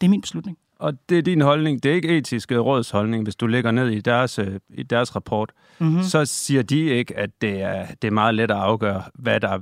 Det 0.00 0.06
er 0.06 0.10
min 0.10 0.20
beslutning. 0.20 0.58
Og 0.84 0.92
det 1.08 1.18
er 1.18 1.22
din 1.22 1.40
holdning. 1.40 1.82
Det 1.82 1.90
er 1.90 1.94
ikke 1.94 2.18
etisk 2.18 2.52
øh, 2.52 2.58
råds 2.60 2.90
holdning, 2.90 3.22
hvis 3.24 3.36
du 3.36 3.46
ligger 3.46 3.70
ned 3.70 3.88
i 3.90 4.00
deres, 4.00 4.38
øh, 4.38 4.60
i 4.70 4.82
deres 4.82 5.16
rapport. 5.16 5.52
Mm-hmm. 5.78 6.02
Så 6.02 6.24
siger 6.24 6.62
de 6.62 6.80
ikke, 6.80 7.16
at 7.18 7.30
det 7.40 7.62
er, 7.62 7.86
det 8.02 8.08
er 8.08 8.12
meget 8.12 8.34
let 8.34 8.50
at 8.50 8.56
afgøre, 8.56 9.02
hvad 9.14 9.40
der 9.40 9.58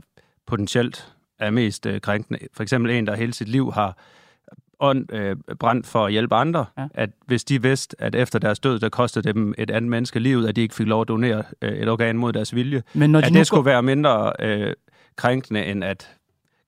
potentielt 0.46 1.12
er 1.38 1.50
mest 1.50 1.86
øh, 1.86 2.00
krænkende. 2.00 2.38
For 2.54 2.62
eksempel 2.62 2.92
en, 2.92 3.06
der 3.06 3.14
hele 3.16 3.32
sit 3.34 3.48
liv 3.48 3.72
har 3.72 3.96
ånd, 4.80 5.12
øh, 5.12 5.36
brændt 5.60 5.86
for 5.86 6.06
at 6.06 6.12
hjælpe 6.12 6.34
andre, 6.34 6.64
Ja. 6.78 6.86
at 6.94 7.10
hvis 7.26 7.44
de 7.44 7.62
vidste, 7.62 7.96
at 8.02 8.14
efter 8.14 8.38
deres 8.38 8.60
død, 8.60 8.78
der 8.80 8.88
kostede 8.88 9.32
dem 9.32 9.54
et 9.58 9.70
andet 9.70 9.90
menneske 9.90 10.18
livet, 10.20 10.48
at 10.48 10.56
de 10.56 10.60
ikke 10.60 10.74
fik 10.74 10.86
lov 10.86 11.00
at 11.00 11.08
donere 11.08 11.42
øh, 11.62 11.72
et 11.72 11.88
organ 11.88 12.16
mod 12.16 12.32
deres 12.32 12.54
vilje, 12.54 12.82
Men 12.94 13.10
når 13.10 13.20
de 13.20 13.26
at 13.26 13.32
det 13.32 13.46
skulle 13.46 13.62
går- 13.62 13.70
være 13.70 13.82
mindre 13.82 14.32
øh, 14.40 14.72
krænkende, 15.16 15.64
end 15.64 15.84
at 15.84 16.10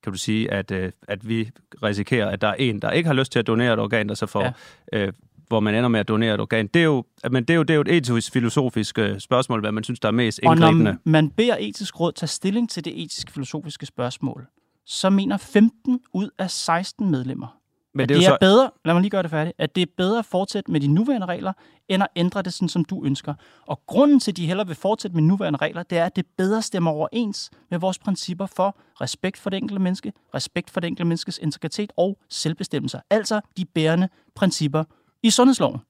kan 0.05 0.13
du 0.13 0.19
sige, 0.19 0.51
at, 0.53 0.71
øh, 0.71 0.93
at 1.09 1.29
vi 1.29 1.51
risikerer, 1.83 2.29
at 2.31 2.41
der 2.41 2.49
er 2.49 2.55
en, 2.55 2.83
der 2.83 2.91
ikke 2.91 3.07
har 3.07 3.15
lyst 3.15 3.33
til 3.33 3.39
at 3.39 3.47
donere 3.47 3.73
et 3.73 3.79
organ, 3.79 4.09
der 4.09 4.15
så 4.15 4.27
får, 4.27 4.55
Ja. 4.93 5.07
øh, 5.07 5.13
hvor 5.49 5.61
man 5.61 5.75
ender 5.75 5.89
med 5.89 6.01
at 6.01 6.09
donere 6.09 6.35
et 6.35 6.41
organ. 6.41 6.67
Det 6.67 6.81
er 6.81 6.85
jo, 6.85 7.05
men 7.31 7.45
det 7.45 7.51
er 7.51 7.57
jo, 7.57 7.63
det 7.63 7.71
er 7.71 7.75
jo 7.75 7.81
et 7.81 7.89
etisk 7.97 8.33
filosofisk 8.33 8.99
øh, 8.99 9.21
spørgsmål, 9.21 9.61
hvad 9.61 9.73
man 9.73 9.85
synes, 9.85 10.01
der 10.01 10.09
er 10.09 10.13
mest 10.13 10.41
Og 10.47 10.53
indgribende. 10.53 10.85
når 10.93 10.99
man 11.05 11.31
beder 11.31 11.57
etisk 11.61 12.01
råd 12.01 12.13
tage 12.13 12.29
stilling 12.29 12.71
til 12.71 12.85
det 12.85 13.03
etiske 13.05 13.33
filosofiske 13.33 13.87
spørgsmål, 13.87 14.47
så 14.87 15.11
mener 15.11 15.37
15 15.37 16.01
ud 16.15 16.29
af 16.39 16.51
16 16.51 17.11
medlemmer, 17.11 17.57
Men 17.95 18.03
at 18.03 18.09
det 18.09 18.17
det 18.19 18.25
er 18.25 18.29
er, 18.29 18.33
jo 18.33 18.35
så, 18.35 18.39
bedre, 18.41 18.71
lad 18.85 18.95
mig 18.95 19.01
lige 19.01 19.11
gøre 19.11 19.23
det 19.23 19.31
færdigt, 19.31 19.55
at 19.59 19.75
det 19.75 19.83
er 19.83 19.87
bedre 19.97 20.19
at 20.19 20.25
fortsætte 20.25 20.71
med 20.73 20.81
de 20.81 20.87
nuværende 20.87 21.27
regler, 21.27 21.53
end 21.89 22.03
at 22.03 22.09
ændre 22.17 22.43
det 22.43 22.53
sådan, 22.55 22.69
som 22.69 22.85
du 22.85 23.05
ønsker. 23.05 23.35
Og 23.67 23.81
grunden 23.87 24.21
til, 24.21 24.33
at 24.33 24.37
de 24.37 24.47
hellere 24.47 24.67
vil 24.67 24.77
fortsætte 24.77 25.15
med 25.15 25.23
nuværende 25.23 25.59
regler, 25.59 25.83
det 25.83 25.99
er, 25.99 26.05
at 26.05 26.17
det 26.17 26.27
bedre 26.39 26.63
stemmer 26.63 26.91
overens 26.91 27.51
med 27.71 27.79
vores 27.79 27.99
principper 27.99 28.47
for 28.47 28.77
respekt 29.01 29.39
for 29.39 29.51
det 29.51 29.57
enkelte 29.57 29.83
menneske, 29.83 30.13
respekt 30.35 30.71
for 30.71 30.81
det 30.81 30.87
enkelte 30.87 31.05
menneskes 31.09 31.39
integritet 31.43 31.93
og 31.97 32.19
selvbestemmelse. 32.31 33.01
Altså 33.11 33.41
de 33.57 33.65
bærende 33.65 34.09
principper 34.35 34.85
i 35.23 35.31
sundhedsloven. 35.31 35.81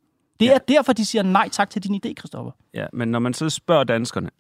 Det 0.41 0.53
er 0.55 0.59
derfor, 0.59 0.93
de 0.93 1.05
siger 1.05 1.23
nej 1.23 1.49
tak 1.49 1.71
til 1.71 1.83
din 1.83 2.01
idé, 2.07 2.13
Christoffer. 2.19 2.53
ja, 2.75 2.87
men 2.93 3.09
når 3.09 3.19
man 3.19 3.35
så 3.35 3.51
spørger 3.51 3.85
danskerne, 3.85 4.31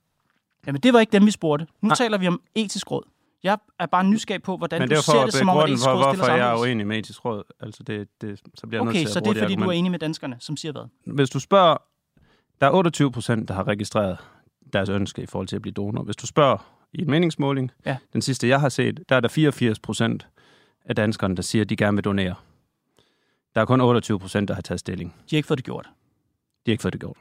Jamen, 0.66 0.80
det 0.80 0.92
var 0.92 1.00
ikke 1.00 1.12
dem, 1.12 1.26
vi 1.26 1.30
spurgte. 1.30 1.66
Nu 1.82 1.86
Nej. 1.86 1.96
taler 1.96 2.18
vi 2.18 2.28
om 2.28 2.40
etisk 2.54 2.90
råd. 2.90 3.02
Jeg 3.44 3.58
er 3.78 3.86
bare 3.86 4.04
nysgerrig 4.04 4.42
på, 4.42 4.56
hvordan 4.56 4.80
men 4.80 4.88
du 4.88 4.90
det 4.94 4.98
er 4.98 5.02
ser 5.02 5.24
det, 5.24 5.34
som 5.34 5.48
om, 5.48 5.58
at 5.58 5.64
etisk 5.70 5.86
råd 5.86 5.96
hvorfor 6.16 6.32
jeg 6.32 6.50
er 6.52 6.60
uenig 6.60 6.86
med 6.86 6.98
etisk 6.98 7.24
råd. 7.24 7.42
Altså 7.60 7.82
det, 7.82 8.08
det, 8.20 8.40
så 8.54 8.66
bliver 8.66 8.80
jeg 8.80 8.84
nødt 8.84 8.92
Okay, 8.92 8.98
til 9.00 9.06
at 9.06 9.12
så 9.12 9.20
det 9.20 9.26
er, 9.26 9.32
fordi 9.42 9.54
du 9.54 9.60
er 9.60 9.64
argument. 9.64 9.78
enig 9.78 9.90
med 9.90 9.98
danskerne, 9.98 10.36
som 10.40 10.56
siger 10.56 10.72
hvad? 10.72 11.14
Hvis 11.14 11.30
du 11.30 11.40
spørger, 11.40 11.76
der 12.60 12.66
er 12.66 12.70
28 12.70 13.12
procent, 13.12 13.48
der 13.48 13.54
har 13.54 13.68
registreret 13.68 14.18
deres 14.72 14.88
ønske 14.88 15.22
i 15.22 15.26
forhold 15.26 15.48
til 15.48 15.56
at 15.56 15.62
blive 15.62 15.72
donor. 15.72 16.02
Hvis 16.02 16.16
du 16.16 16.26
spørger 16.26 16.70
i 16.92 17.00
en 17.02 17.10
meningsmåling, 17.10 17.70
Ja. 17.86 17.96
den 18.12 18.22
sidste 18.22 18.48
jeg 18.48 18.60
har 18.60 18.68
set, 18.68 19.00
der 19.08 19.16
er 19.16 19.20
der 19.20 19.28
84 19.28 19.78
procent 19.78 20.26
af 20.84 20.96
danskerne, 20.96 21.36
der 21.36 21.42
siger, 21.42 21.62
at 21.62 21.70
de 21.70 21.76
gerne 21.76 21.96
vil 21.96 22.04
donere. 22.04 22.34
Der 23.54 23.60
er 23.60 23.64
kun 23.64 23.80
28 23.80 24.18
procent, 24.20 24.48
der 24.48 24.54
har 24.54 24.62
taget 24.62 24.80
stilling. 24.80 25.14
De 25.30 25.36
har 25.36 25.38
ikke 25.38 25.46
fået 25.46 25.58
det 25.58 25.64
gjort. 25.64 25.84
De 26.66 26.70
har 26.70 26.72
ikke 26.72 26.82
fået 26.82 26.92
det 26.92 27.00
gjort. 27.00 27.16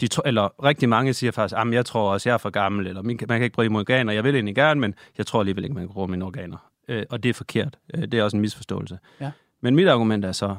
De 0.00 0.08
eller 0.24 0.64
rigtig 0.64 0.88
mange 0.88 1.14
siger 1.14 1.30
faktisk, 1.30 1.58
at 1.58 1.72
jeg 1.72 1.86
tror 1.86 2.12
også, 2.12 2.28
jeg 2.28 2.34
er 2.34 2.38
for 2.38 2.50
gammel, 2.50 2.86
eller 2.86 3.02
man 3.02 3.16
kan 3.18 3.42
ikke 3.42 3.54
bruge 3.54 3.78
organer. 3.78 4.12
Jeg 4.12 4.24
vil 4.24 4.34
egentlig 4.34 4.54
gerne, 4.54 4.80
men 4.80 4.94
jeg 5.18 5.26
tror 5.26 5.40
alligevel 5.40 5.64
ikke, 5.64 5.74
man 5.74 5.86
kan 5.86 5.94
bruge 5.94 6.08
mine 6.08 6.24
organer. 6.24 6.70
Øh, 6.88 7.04
og 7.10 7.22
det 7.22 7.28
er 7.28 7.34
forkert. 7.34 7.78
Øh, 7.94 8.02
det 8.02 8.14
er 8.14 8.22
også 8.22 8.36
en 8.36 8.40
misforståelse. 8.40 8.98
Ja. 9.20 9.30
Men 9.60 9.76
mit 9.76 9.88
argument 9.88 10.24
er 10.24 10.32
så, 10.32 10.56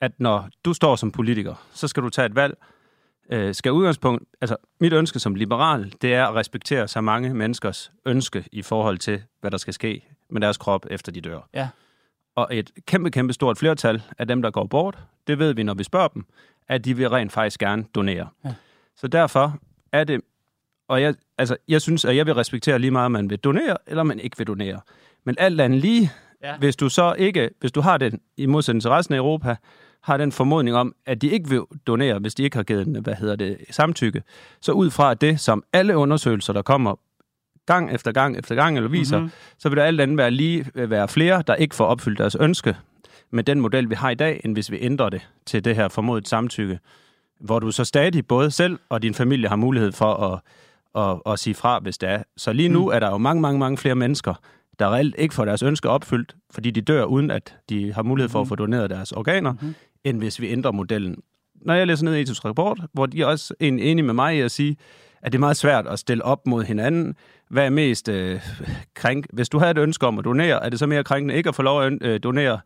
at 0.00 0.12
når 0.18 0.48
du 0.64 0.72
står 0.72 0.96
som 0.96 1.10
politiker, 1.10 1.54
så 1.72 1.88
skal 1.88 2.02
du 2.02 2.08
tage 2.08 2.26
et 2.26 2.34
valg. 2.34 2.58
Øh, 3.30 3.54
skal 3.54 3.72
udgangspunkt, 3.72 4.24
altså 4.40 4.56
mit 4.80 4.92
ønske 4.92 5.18
som 5.18 5.34
liberal, 5.34 5.92
det 6.02 6.14
er 6.14 6.26
at 6.26 6.34
respektere 6.34 6.88
så 6.88 7.00
mange 7.00 7.34
menneskers 7.34 7.92
ønske 8.06 8.44
i 8.52 8.62
forhold 8.62 8.98
til, 8.98 9.22
hvad 9.40 9.50
der 9.50 9.56
skal 9.56 9.74
ske 9.74 10.08
med 10.30 10.40
deres 10.40 10.56
krop, 10.56 10.86
efter 10.90 11.12
de 11.12 11.20
dør. 11.20 11.48
Ja. 11.54 11.68
Og 12.34 12.48
et 12.50 12.70
kæmpe, 12.86 13.10
kæmpe 13.10 13.32
stort 13.32 13.58
flertal 13.58 14.02
af 14.18 14.26
dem, 14.26 14.42
der 14.42 14.50
går 14.50 14.64
bort, 14.64 14.98
det 15.26 15.38
ved 15.38 15.54
vi, 15.54 15.62
når 15.62 15.74
vi 15.74 15.84
spørger 15.84 16.08
dem, 16.08 16.26
at 16.68 16.84
de 16.84 16.96
vil 16.96 17.08
rent 17.10 17.32
faktisk 17.32 17.60
gerne 17.60 17.84
donere. 17.94 18.28
Ja. 18.44 18.54
Så 18.96 19.06
derfor 19.08 19.58
er 19.92 20.04
det, 20.04 20.20
og 20.88 21.02
jeg, 21.02 21.14
altså, 21.38 21.56
jeg 21.68 21.82
synes, 21.82 22.04
at 22.04 22.16
jeg 22.16 22.26
vil 22.26 22.34
respektere 22.34 22.78
lige 22.78 22.90
meget, 22.90 23.06
om 23.06 23.12
man 23.12 23.30
vil 23.30 23.38
donere, 23.38 23.76
eller 23.86 24.02
man 24.02 24.20
ikke 24.20 24.38
vil 24.38 24.46
donere. 24.46 24.80
Men 25.24 25.34
alt 25.38 25.60
andet 25.60 25.80
lige, 25.80 26.10
Ja. 26.42 26.56
hvis 26.58 26.76
du 26.76 26.88
så 26.88 27.14
ikke, 27.18 27.50
hvis 27.60 27.72
du 27.72 27.80
har 27.80 27.98
den, 27.98 28.20
i 28.36 28.46
modsætning 28.46 28.82
til 28.82 28.90
resten 28.90 29.14
af 29.14 29.18
Europa, 29.18 29.56
har 30.02 30.16
den 30.16 30.32
formodning 30.32 30.76
om, 30.76 30.94
at 31.06 31.22
de 31.22 31.28
ikke 31.28 31.48
vil 31.48 31.60
donere, 31.86 32.18
hvis 32.18 32.34
de 32.34 32.42
ikke 32.42 32.56
har 32.56 32.62
givet 32.62 32.86
en, 32.86 33.02
hvad 33.02 33.14
hedder 33.14 33.36
det, 33.36 33.56
samtykke, 33.70 34.22
så 34.60 34.72
ud 34.72 34.90
fra 34.90 35.14
det, 35.14 35.40
som 35.40 35.64
alle 35.72 35.96
undersøgelser, 35.96 36.52
der 36.52 36.62
kommer 36.62 36.94
gang 37.66 37.94
efter 37.94 38.12
gang 38.12 38.38
efter 38.38 38.54
gang, 38.54 38.76
eller 38.76 38.90
viser, 38.90 39.16
Mhm. 39.16 39.22
mm-hmm. 39.24 39.58
så 39.58 39.68
vil 39.68 39.76
der 39.78 39.84
alt 39.84 40.00
andet 40.00 40.16
være 40.16 40.30
lige 40.30 40.66
være 40.74 41.08
flere, 41.08 41.42
der 41.46 41.54
ikke 41.54 41.74
får 41.74 41.86
opfyldt 41.86 42.18
deres 42.18 42.34
ønske 42.40 42.76
med 43.30 43.44
den 43.44 43.60
model, 43.60 43.90
vi 43.90 43.94
har 43.94 44.10
i 44.10 44.14
dag, 44.14 44.40
end 44.44 44.52
hvis 44.52 44.70
vi 44.70 44.78
ændrer 44.80 45.08
det 45.08 45.28
til 45.46 45.64
det 45.64 45.76
her 45.76 45.88
formodet 45.88 46.28
samtykke, 46.28 46.78
hvor 47.40 47.58
du 47.58 47.70
så 47.70 47.84
stadig 47.84 48.26
både 48.26 48.50
selv 48.50 48.78
og 48.88 49.02
din 49.02 49.14
familie 49.14 49.48
har 49.48 49.56
mulighed 49.56 49.92
for 49.92 50.14
at, 50.14 50.40
at, 51.10 51.32
at 51.32 51.38
sige 51.38 51.54
fra, 51.54 51.78
hvis 51.78 51.98
det 51.98 52.08
er. 52.08 52.22
Så 52.36 52.52
lige 52.52 52.68
nu 52.68 52.84
Mm. 52.84 52.90
er 52.94 52.98
der 52.98 53.10
jo 53.10 53.18
mange, 53.18 53.40
mange, 53.42 53.58
mange 53.58 53.78
flere 53.78 53.94
mennesker, 53.94 54.34
der 54.78 54.94
reelt 54.94 55.14
ikke 55.18 55.34
får 55.34 55.44
deres 55.44 55.62
ønsker 55.62 55.88
opfyldt, 55.90 56.36
fordi 56.50 56.70
de 56.70 56.80
dør, 56.80 57.04
uden 57.04 57.30
at 57.30 57.54
de 57.68 57.92
har 57.92 58.02
mulighed 58.02 58.28
for 58.30 58.40
at 58.40 58.48
få 58.48 58.54
doneret 58.54 58.90
deres 58.90 59.12
organer, 59.12 59.52
Mhm. 59.52 59.74
end 60.04 60.18
hvis 60.18 60.40
vi 60.40 60.48
ændrer 60.48 60.72
modellen. 60.72 61.16
Når 61.54 61.74
jeg 61.74 61.86
læser 61.86 62.04
ned 62.04 62.14
i 62.14 62.20
etisk 62.20 62.44
rapport, 62.44 62.80
hvor 62.92 63.06
de 63.06 63.22
er 63.22 63.26
også 63.26 63.54
en- 63.60 63.78
enige 63.78 64.04
med 64.04 64.14
mig 64.14 64.36
i 64.36 64.40
at 64.40 64.50
sige, 64.50 64.76
at 65.22 65.32
det 65.32 65.38
er 65.38 65.40
meget 65.40 65.56
svært 65.56 65.86
at 65.86 65.98
stille 65.98 66.24
op 66.24 66.46
mod 66.46 66.64
hinanden. 66.64 67.14
Hvad 67.50 67.66
er 67.66 67.70
mest 67.70 68.08
øh, 68.08 68.40
krænk? 68.94 69.26
Hvis 69.32 69.48
du 69.48 69.58
har 69.58 69.70
et 69.70 69.78
ønske 69.78 70.06
om 70.06 70.18
at 70.18 70.24
donere, 70.24 70.64
er 70.64 70.68
det 70.68 70.78
så 70.78 70.86
mere 70.86 71.04
krænkende 71.04 71.34
ikke 71.34 71.48
at 71.48 71.54
få 71.54 71.62
lov 71.62 71.82
at 71.82 71.92
øh, 72.02 72.20
donere, 72.22 72.58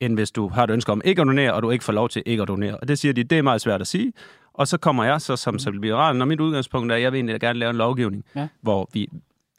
end 0.00 0.14
hvis 0.14 0.30
du 0.30 0.48
har 0.48 0.64
et 0.64 0.70
ønske 0.70 0.92
om 0.92 1.02
ikke 1.04 1.20
at 1.22 1.26
donere, 1.26 1.52
og 1.54 1.62
du 1.62 1.70
ikke 1.70 1.84
får 1.84 1.92
lov 1.92 2.08
til 2.08 2.22
ikke 2.26 2.42
at 2.42 2.48
donere. 2.48 2.76
Og 2.76 2.88
det 2.88 2.98
siger 2.98 3.12
de, 3.12 3.24
det 3.24 3.38
er 3.38 3.42
meget 3.42 3.60
svært 3.60 3.80
at 3.80 3.86
sige. 3.86 4.12
Og 4.54 4.68
så 4.68 4.78
kommer 4.78 5.04
jeg 5.04 5.20
så 5.20 5.36
som, 5.36 5.58
som 5.58 5.72
liberal, 5.72 6.16
når 6.16 6.24
mit 6.26 6.40
udgangspunkt 6.40 6.92
er, 6.92 6.96
at 6.96 7.02
jeg 7.02 7.12
vil 7.12 7.18
egentlig 7.18 7.40
gerne 7.40 7.58
lave 7.58 7.70
en 7.70 7.76
lovgivning, 7.76 8.24
Ja. 8.36 8.48
hvor 8.60 8.88
vi, 8.92 9.08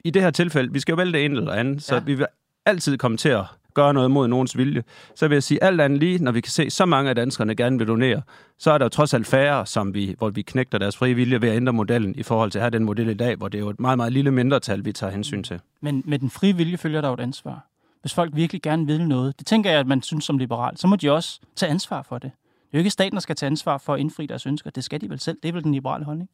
i 0.04 0.10
det 0.10 0.22
her 0.22 0.30
tilfælde, 0.30 0.72
vi 0.72 0.80
skal 0.80 0.92
jo 0.92 0.96
vælge 0.96 1.12
det 1.12 1.24
ene 1.24 1.36
eller 1.38 1.52
andet, 1.52 1.82
så 1.82 1.94
Ja. 1.94 2.00
vi 2.00 2.14
vil 2.14 2.26
altid 2.66 2.98
komme 2.98 3.16
til 3.16 3.28
at 3.28 3.44
gøre 3.74 3.94
noget 3.94 4.10
mod 4.10 4.28
nogens 4.28 4.56
vilje. 4.56 4.82
Så 5.14 5.28
vil 5.28 5.36
jeg 5.36 5.42
sige, 5.42 5.64
alt 5.64 5.80
andet 5.80 5.98
lige, 5.98 6.18
når 6.24 6.32
vi 6.32 6.40
kan 6.40 6.50
se, 6.50 6.70
så 6.70 6.86
mange 6.86 7.08
af 7.10 7.16
danskerne 7.16 7.54
gerne 7.54 7.78
vil 7.78 7.86
donere, 7.88 8.22
så 8.58 8.70
er 8.70 8.78
der 8.78 8.84
jo 8.84 8.88
trods 8.88 9.14
alt 9.14 9.26
færre, 9.26 9.66
som 9.66 9.94
vi, 9.94 10.14
hvor 10.18 10.30
vi 10.30 10.42
knægter 10.42 10.78
deres 10.78 10.96
frie 10.96 11.14
vilje 11.14 11.42
ved 11.42 11.48
at 11.48 11.56
ændre 11.56 11.72
modellen 11.72 12.14
i 12.18 12.22
forhold 12.22 12.50
til 12.50 12.58
at 12.58 12.62
have 12.62 12.70
den 12.70 12.84
model 12.84 13.08
i 13.08 13.14
dag, 13.14 13.36
hvor 13.36 13.48
det 13.48 13.58
er 13.58 13.62
jo 13.62 13.68
et 13.70 13.80
meget, 13.80 13.96
meget 13.96 14.12
lille 14.12 14.30
mindretal, 14.30 14.84
vi 14.84 14.92
tager 14.92 15.10
hensyn 15.12 15.42
til. 15.42 15.60
Men 15.80 16.02
med 16.06 16.18
den 16.18 16.30
frie 16.30 16.56
vilje 16.56 16.76
følger 16.76 17.00
der 17.00 17.08
jo 17.08 17.14
et 17.14 17.20
ansvar. 17.20 17.66
Hvis 18.00 18.14
folk 18.14 18.36
virkelig 18.36 18.62
gerne 18.62 18.86
vil 18.86 19.08
noget, 19.08 19.38
det 19.38 19.46
tænker 19.46 19.70
jeg, 19.70 19.80
at 19.80 19.86
man 19.86 20.02
synes 20.02 20.24
som 20.24 20.38
liberal, 20.38 20.76
så 20.76 20.86
må 20.86 20.96
de 20.96 21.10
også 21.10 21.40
tage 21.56 21.70
ansvar 21.70 22.02
for 22.02 22.18
det. 22.18 22.30
Det 22.32 22.74
er 22.74 22.78
jo 22.78 22.78
ikke 22.78 22.90
staten, 22.90 23.12
der 23.12 23.20
skal 23.20 23.36
tage 23.36 23.46
ansvar 23.50 23.78
for 23.78 23.94
at 23.94 24.00
indfri 24.00 24.26
deres 24.26 24.46
ønsker. 24.46 24.70
Det 24.70 24.84
skal 24.84 25.00
de 25.00 25.10
vel 25.10 25.20
selv. 25.20 25.38
Det 25.42 25.48
er 25.48 25.52
vel 25.52 25.64
den 25.64 25.74
liberale 25.74 26.04
holdning. 26.04 26.30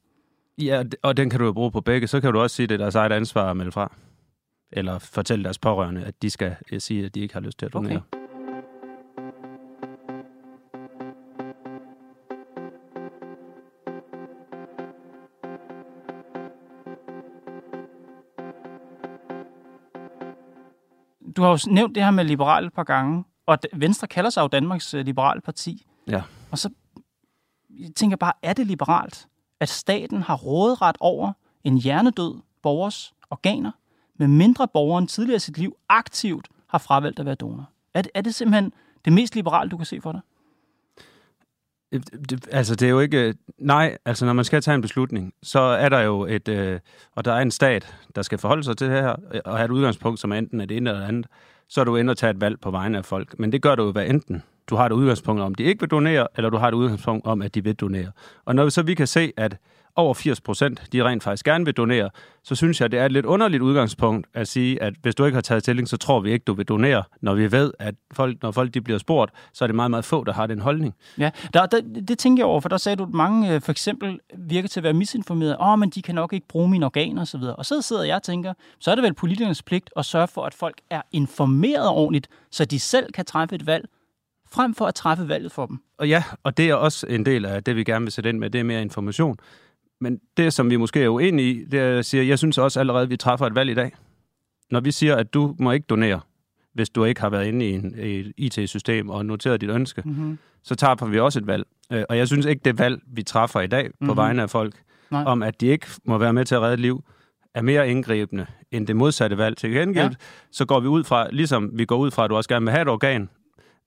Ja, 0.58 0.82
og 1.02 1.16
den 1.16 1.30
kan 1.30 1.40
du 1.40 1.46
jo 1.46 1.52
bruge 1.52 1.70
på 1.70 1.80
begge. 1.80 2.06
Så 2.06 2.20
kan 2.20 2.32
du 2.32 2.40
også 2.40 2.56
sige, 2.56 2.64
at 2.64 2.68
det 2.68 2.74
er 2.74 2.78
deres 2.78 2.94
eget 2.94 3.12
ansvar 3.12 3.50
at 3.50 3.56
melde 3.56 3.72
fra. 3.72 3.92
Eller 4.72 4.98
fortælle 4.98 5.44
deres 5.44 5.58
pårørende, 5.58 6.04
at 6.04 6.22
de 6.22 6.30
skal 6.30 6.56
øh, 6.72 6.80
sige, 6.80 7.04
at 7.04 7.14
de 7.14 7.20
ikke 7.20 7.34
har 7.34 7.40
lyst 7.40 7.58
til 7.58 7.66
at 7.66 7.72
donere. 7.72 7.96
Okay. 7.96 8.25
Du 21.36 21.42
har 21.42 21.50
jo 21.50 21.58
nævnt 21.66 21.94
det 21.94 22.04
her 22.04 22.10
med 22.10 22.24
liberale 22.24 22.66
et 22.66 22.72
par 22.72 22.84
gange, 22.84 23.24
og 23.46 23.58
Venstre 23.72 24.06
kalder 24.06 24.30
sig 24.30 24.42
jo 24.42 24.46
Danmarks 24.46 24.94
øh, 24.94 25.04
liberale 25.04 25.40
parti. 25.40 25.86
Ja. 26.08 26.22
Og 26.50 26.58
så 26.58 26.70
jeg 27.70 27.94
tænker 27.96 28.16
bare, 28.16 28.32
er 28.42 28.52
det 28.52 28.66
liberalt, 28.66 29.28
at 29.60 29.68
staten 29.68 30.22
har 30.22 30.36
råderet 30.36 30.96
over 31.00 31.32
en 31.64 31.78
hjernedød 31.78 32.34
borgers 32.62 33.14
organer, 33.30 33.70
med 34.18 34.28
mindre 34.28 34.68
borgeren 34.68 35.06
tidligere 35.06 35.36
i 35.36 35.40
sit 35.40 35.58
liv 35.58 35.76
aktivt 35.88 36.48
har 36.66 36.78
fravalgt 36.78 37.18
at 37.18 37.26
være 37.26 37.34
donor? 37.34 37.70
Er 37.94 38.02
det, 38.02 38.10
er 38.14 38.20
det 38.20 38.34
simpelthen 38.34 38.72
det 39.04 39.12
mest 39.12 39.34
liberale, 39.34 39.70
du 39.70 39.76
kan 39.76 39.86
se 39.86 40.00
for 40.00 40.12
dig? 40.12 40.20
Øh, 41.92 42.00
det, 42.30 42.48
altså, 42.52 42.74
det 42.74 42.86
er 42.86 42.90
jo 42.90 43.00
ikke... 43.00 43.28
Øh, 43.28 43.34
nej, 43.58 43.98
altså, 44.04 44.26
når 44.26 44.32
man 44.32 44.44
skal 44.44 44.62
tage 44.62 44.74
en 44.74 44.82
beslutning, 44.82 45.32
så 45.42 45.60
er 45.60 45.88
der 45.88 46.00
jo 46.00 46.26
et... 46.26 46.48
Øh, 46.48 46.80
og 47.14 47.24
der 47.24 47.32
er 47.32 47.40
en 47.40 47.50
stat, 47.50 47.94
der 48.16 48.22
skal 48.22 48.38
forholde 48.38 48.64
sig 48.64 48.76
til 48.76 48.86
det 48.86 49.02
her, 49.02 49.16
øh, 49.34 49.40
og 49.44 49.56
have 49.56 49.64
et 49.64 49.70
udgangspunkt, 49.70 50.20
som 50.20 50.32
enten 50.32 50.60
er 50.60 50.66
det 50.66 50.76
ene 50.76 50.90
eller 50.90 51.00
det 51.00 51.08
andet. 51.08 51.26
Så 51.68 51.80
er 51.80 51.84
du 51.84 51.96
inde 51.96 52.10
og 52.10 52.16
tage 52.16 52.30
et 52.30 52.40
valg 52.40 52.60
på 52.60 52.70
vegne 52.70 52.98
af 52.98 53.04
folk. 53.04 53.38
Men 53.38 53.52
det 53.52 53.62
gør 53.62 53.74
du 53.74 53.84
jo 53.84 53.92
hvad 53.92 54.06
enten. 54.06 54.42
du 54.70 54.76
har 54.76 54.86
et 54.86 54.92
udgangspunkt 54.92 55.42
om, 55.42 55.52
at 55.52 55.58
de 55.58 55.64
ikke 55.64 55.80
vil 55.80 55.90
donere, 55.90 56.28
eller 56.36 56.50
du 56.50 56.56
har 56.56 56.68
et 56.68 56.74
udgangspunkt 56.74 57.26
om, 57.26 57.42
at 57.42 57.54
de 57.54 57.64
vil 57.64 57.74
donere. 57.74 58.10
Og 58.44 58.54
når 58.54 58.68
så 58.68 58.82
vi 58.82 58.94
kan 58.94 59.06
se, 59.06 59.32
at 59.36 59.56
over 59.96 60.14
80 60.14 60.40
procent, 60.40 60.82
de 60.92 61.04
rent 61.04 61.22
faktisk 61.22 61.44
gerne 61.44 61.64
vil 61.64 61.74
donere, 61.74 62.10
så 62.44 62.54
synes 62.54 62.80
jeg, 62.80 62.92
det 62.92 62.98
er 63.00 63.04
et 63.04 63.12
lidt 63.12 63.26
underligt 63.26 63.62
udgangspunkt 63.62 64.26
at 64.34 64.48
sige, 64.48 64.82
at 64.82 64.94
hvis 65.02 65.14
du 65.14 65.24
ikke 65.24 65.34
har 65.34 65.42
taget 65.42 65.62
stilling, 65.62 65.88
så 65.88 65.96
tror 65.96 66.20
vi 66.20 66.32
ikke, 66.32 66.44
du 66.44 66.54
vil 66.54 66.66
donere, 66.66 67.02
når 67.20 67.34
vi 67.34 67.52
ved, 67.52 67.72
at 67.78 67.94
folk, 68.12 68.42
når 68.42 68.50
folk 68.50 68.74
de 68.74 68.80
bliver 68.80 68.98
spurgt, 68.98 69.32
så 69.52 69.64
er 69.64 69.66
det 69.66 69.74
meget, 69.74 69.90
meget 69.90 70.04
få, 70.04 70.24
der 70.24 70.32
har 70.32 70.46
den 70.46 70.60
holdning. 70.60 70.94
Ja, 71.18 71.30
der, 71.54 71.66
der, 71.66 71.80
det 72.08 72.18
tænker 72.18 72.40
jeg 72.40 72.46
over, 72.46 72.60
for 72.60 72.68
der 72.68 72.76
sagde 72.76 72.96
du, 72.96 73.02
at 73.02 73.10
mange 73.10 73.54
øh, 73.54 73.60
for 73.60 73.70
eksempel 73.70 74.20
virker 74.38 74.68
til 74.68 74.80
at 74.80 74.84
være 74.84 74.92
misinformerede. 74.92 75.56
Åh, 75.60 75.68
oh, 75.68 75.78
men 75.78 75.90
de 75.90 76.02
kan 76.02 76.14
nok 76.14 76.32
ikke 76.32 76.48
bruge 76.48 76.68
mine 76.70 76.86
organer 76.86 77.22
osv. 77.22 77.42
Og 77.42 77.66
så 77.66 77.82
sidder 77.82 78.04
jeg 78.04 78.16
og 78.16 78.22
tænker, 78.22 78.52
så 78.78 78.90
er 78.90 78.94
det 78.94 79.04
vel 79.04 79.14
politikernes 79.14 79.62
pligt 79.62 79.90
at 79.96 80.04
sørge 80.04 80.28
for, 80.28 80.44
at 80.44 80.54
folk 80.54 80.76
er 80.90 81.02
informeret 81.12 81.88
ordentligt, 81.88 82.28
så 82.50 82.64
de 82.64 82.80
selv 82.80 83.12
kan 83.12 83.24
træffe 83.24 83.54
et 83.54 83.66
valg, 83.66 83.88
frem 84.50 84.74
for 84.74 84.86
at 84.86 84.94
træffe 84.94 85.28
valget 85.28 85.52
for 85.52 85.66
dem. 85.66 85.78
Og 85.98 86.08
ja, 86.08 86.24
og 86.42 86.56
det 86.56 86.70
er 86.70 86.74
også 86.74 87.06
en 87.06 87.26
del 87.26 87.44
af 87.44 87.64
det, 87.64 87.76
vi 87.76 87.84
gerne 87.84 88.04
vil 88.04 88.12
sætte 88.12 88.30
ind 88.30 88.38
med, 88.38 88.50
det 88.50 88.58
er 88.58 88.64
mere 88.64 88.82
information. 88.82 89.36
Men 90.00 90.20
det, 90.36 90.52
som 90.52 90.70
vi 90.70 90.76
måske 90.76 91.02
er 91.02 91.08
uenige 91.08 91.50
i, 91.50 91.64
det 91.64 91.80
er, 91.80 91.88
at 91.88 91.94
jeg 91.94 92.04
siger, 92.04 92.24
jeg 92.24 92.38
synes 92.38 92.58
også 92.58 92.80
allerede, 92.80 93.02
at 93.02 93.10
vi 93.10 93.16
træffer 93.16 93.46
et 93.46 93.54
valg 93.54 93.70
i 93.70 93.74
dag. 93.74 93.92
Når 94.70 94.80
vi 94.80 94.90
siger, 94.90 95.16
at 95.16 95.34
du 95.34 95.56
må 95.58 95.72
ikke 95.72 95.86
donere, 95.86 96.20
hvis 96.74 96.90
du 96.90 97.04
ikke 97.04 97.20
har 97.20 97.30
været 97.30 97.46
inde 97.46 97.68
i, 97.68 97.72
en, 97.72 97.94
i 97.98 98.20
et 98.20 98.32
IT-system 98.36 99.10
og 99.10 99.26
noteret 99.26 99.60
dit 99.60 99.70
ønske, 99.70 100.02
mm-hmm. 100.04 100.38
så 100.62 100.74
træffer 100.74 101.06
vi 101.06 101.18
også 101.18 101.38
et 101.38 101.46
valg. 101.46 101.66
Øh, 101.92 102.04
og 102.08 102.16
jeg 102.16 102.26
synes 102.26 102.46
ikke, 102.46 102.60
det 102.64 102.78
valg, 102.78 103.00
vi 103.06 103.22
træffer 103.22 103.60
i 103.60 103.66
dag 103.66 103.84
mm-hmm. 103.84 104.06
på 104.06 104.14
mhm. 104.14 104.16
vegne 104.16 104.42
af 104.42 104.50
folk, 104.50 104.74
Nej. 105.10 105.24
om 105.24 105.42
at 105.42 105.60
de 105.60 105.66
ikke 105.66 105.86
må 106.04 106.18
være 106.18 106.32
med 106.32 106.44
til 106.44 106.54
at 106.54 106.60
redde 106.60 106.76
liv, 106.76 107.04
er 107.54 107.62
mere 107.62 107.90
indgribende 107.90 108.46
end 108.70 108.86
det 108.86 108.96
modsatte 108.96 109.38
valg. 109.38 109.56
Til 109.56 109.70
gengæld, 109.70 110.08
ja. 110.08 110.14
så 110.50 110.64
går 110.64 110.80
vi 110.80 110.86
ud 110.86 111.04
fra, 111.04 111.28
ligesom 111.30 111.70
vi 111.78 111.84
går 111.84 111.96
ud 111.96 112.10
fra, 112.10 112.24
at 112.24 112.30
du 112.30 112.36
også 112.36 112.48
gerne 112.48 112.64
vil 112.64 112.72
have 112.72 112.82
et 112.82 112.88
organ, 112.88 113.28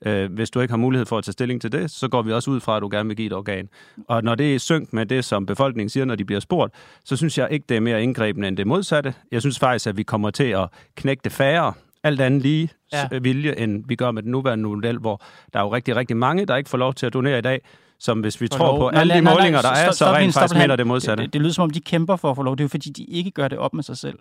Øh, 0.06 0.34
hvis 0.34 0.50
du 0.50 0.60
ikke 0.60 0.72
har 0.72 0.78
mulighed 0.78 1.06
for 1.06 1.18
at 1.18 1.24
tage 1.24 1.34
stilling 1.34 1.62
til 1.62 1.72
det, 1.72 1.92
så 1.92 2.08
går 2.08 2.22
vi 2.22 2.34
også 2.34 2.52
ud 2.52 2.60
fra, 2.60 2.78
at 2.78 2.82
du 2.82 2.90
gerne 2.92 3.08
vil 3.08 3.18
give 3.18 3.28
et 3.28 3.34
organ. 3.34 3.70
Og 4.08 4.24
når 4.24 4.36
det 4.36 4.56
er 4.56 4.60
synkt 4.60 4.94
med 4.94 5.06
det, 5.06 5.26
som 5.26 5.46
befolkningen 5.46 5.90
siger, 5.90 6.06
når 6.06 6.16
de 6.16 6.26
bliver 6.26 6.40
spurgt, 6.40 6.74
så 7.06 7.16
synes 7.16 7.38
jeg 7.38 7.48
ikke, 7.52 7.66
det 7.70 7.78
er 7.78 7.82
mere 7.82 8.04
indgrebende 8.04 8.48
end 8.48 8.58
det 8.58 8.68
modsatte. 8.68 9.14
Jeg 9.32 9.42
synes 9.42 9.60
faktisk, 9.60 9.88
at 9.88 9.98
vi 9.98 10.04
kommer 10.04 10.32
til 10.32 10.44
at 10.44 10.68
knægte 10.96 11.30
færre 11.30 11.74
alt 12.04 12.22
andet 12.22 12.42
lige 12.42 12.70
ja. 12.94 13.08
vilje, 13.22 13.56
end 13.58 13.84
vi 13.88 13.96
gør 13.96 14.12
med 14.12 14.24
den 14.24 14.32
nuværende 14.32 14.70
model, 14.70 14.98
hvor 14.98 15.22
der 15.54 15.60
er 15.60 15.64
jo 15.64 15.74
rigtig, 15.74 15.96
rigtig 15.96 16.18
mange, 16.18 16.46
der 16.46 16.56
ikke 16.56 16.70
får 16.70 16.78
lov 16.78 16.94
til 16.94 17.06
at 17.06 17.14
donere 17.14 17.38
i 17.38 17.42
dag, 17.42 17.62
som 18.00 18.20
hvis 18.20 18.42
vi 18.42 18.48
for 18.52 18.58
tror 18.58 18.66
lov. 18.66 18.80
på 18.80 18.90
nej, 18.90 19.02
alle 19.02 19.14
de 19.14 19.22
nej, 19.22 19.34
målinger, 19.34 19.62
nej, 19.62 19.74
der 19.74 19.88
er, 19.88 19.92
så 19.92 20.06
rent 20.06 20.34
faktisk 20.34 20.60
mener 20.60 20.76
det 20.76 20.88
modsatte. 20.88 21.24
Det, 21.24 21.34
det 21.34 21.42
lyder 21.42 21.54
som 21.54 21.64
om, 21.64 21.70
de 21.70 21.80
kæmper 21.80 22.16
for 22.16 22.30
at 22.30 22.36
få 22.36 22.44
lov. 22.44 22.56
Det 22.56 22.62
er 22.62 22.66
jo 22.66 22.70
fordi, 22.70 22.90
de 22.90 23.04
ikke 23.04 23.32
gør 23.32 23.48
det 23.48 23.58
op 23.58 23.74
med 23.74 23.84
sig 23.84 23.98
selv. 23.98 24.20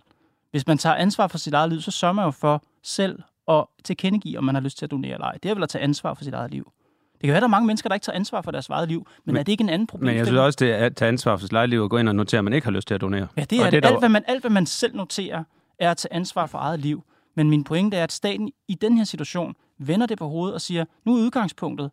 Hvis 0.50 0.66
man 0.66 0.78
tager 0.78 0.94
ansvar 0.94 1.26
for 1.26 1.38
sit 1.38 1.54
eget 1.54 1.70
liv, 1.70 1.80
så 1.80 1.90
sørger 1.90 2.12
man 2.12 2.24
jo 2.24 2.30
for 2.30 2.62
selv 2.82 3.18
og 3.48 3.70
tilkendegive, 3.84 4.38
om 4.38 4.44
man 4.44 4.54
har 4.54 4.62
lyst 4.62 4.78
til 4.78 4.86
at 4.86 4.90
donere 4.90 5.12
eller 5.12 5.26
ej. 5.26 5.38
Det 5.42 5.50
er 5.50 5.54
vel 5.54 5.62
at 5.62 5.68
tage 5.68 5.82
ansvar 5.82 6.14
for 6.14 6.24
sit 6.24 6.34
eget 6.34 6.50
liv. 6.50 6.72
Det 7.12 7.20
kan 7.20 7.28
være, 7.28 7.36
at 7.36 7.42
der 7.42 7.46
er 7.46 7.50
mange 7.50 7.66
mennesker, 7.66 7.88
der 7.88 7.94
ikke 7.94 8.04
tager 8.04 8.16
ansvar 8.16 8.42
for 8.42 8.50
deres 8.50 8.68
eget 8.68 8.88
liv, 8.88 8.98
men, 8.98 9.34
men 9.34 9.36
er 9.36 9.42
det 9.42 9.52
ikke 9.52 9.62
en 9.62 9.68
anden 9.68 9.86
problem? 9.86 10.06
Men 10.06 10.16
jeg 10.16 10.26
synes 10.26 10.40
også, 10.40 10.56
det 10.60 10.70
er 10.70 10.86
at 10.86 10.96
tage 10.96 11.08
ansvar 11.08 11.36
for 11.36 11.46
sit 11.46 11.52
eget 11.52 11.68
liv 11.68 11.82
og 11.82 11.90
gå 11.90 11.96
ind 11.96 12.08
og 12.08 12.14
notere, 12.14 12.38
at 12.38 12.44
man 12.44 12.52
ikke 12.52 12.64
har 12.64 12.72
lyst 12.72 12.88
til 12.88 12.94
at 12.94 13.00
donere. 13.00 13.28
Ja, 13.36 13.44
det 13.44 13.60
er, 13.60 13.66
og 13.66 13.72
det. 13.72 13.82
det. 13.82 13.88
Alt, 13.88 13.98
hvad 13.98 14.08
man, 14.08 14.24
alt, 14.26 14.40
hvad 14.40 14.50
man 14.50 14.66
selv 14.66 14.96
noterer, 14.96 15.44
er 15.78 15.90
at 15.90 15.96
tage 15.96 16.12
ansvar 16.12 16.46
for 16.46 16.58
eget 16.58 16.80
liv. 16.80 17.04
Men 17.36 17.50
min 17.50 17.64
pointe 17.64 17.96
er, 17.96 18.04
at 18.04 18.12
staten 18.12 18.52
i 18.68 18.74
den 18.74 18.96
her 18.96 19.04
situation 19.04 19.54
vender 19.78 20.06
det 20.06 20.18
på 20.18 20.28
hovedet 20.28 20.54
og 20.54 20.60
siger, 20.60 20.84
nu 21.04 21.16
er 21.16 21.20
udgangspunktet, 21.20 21.90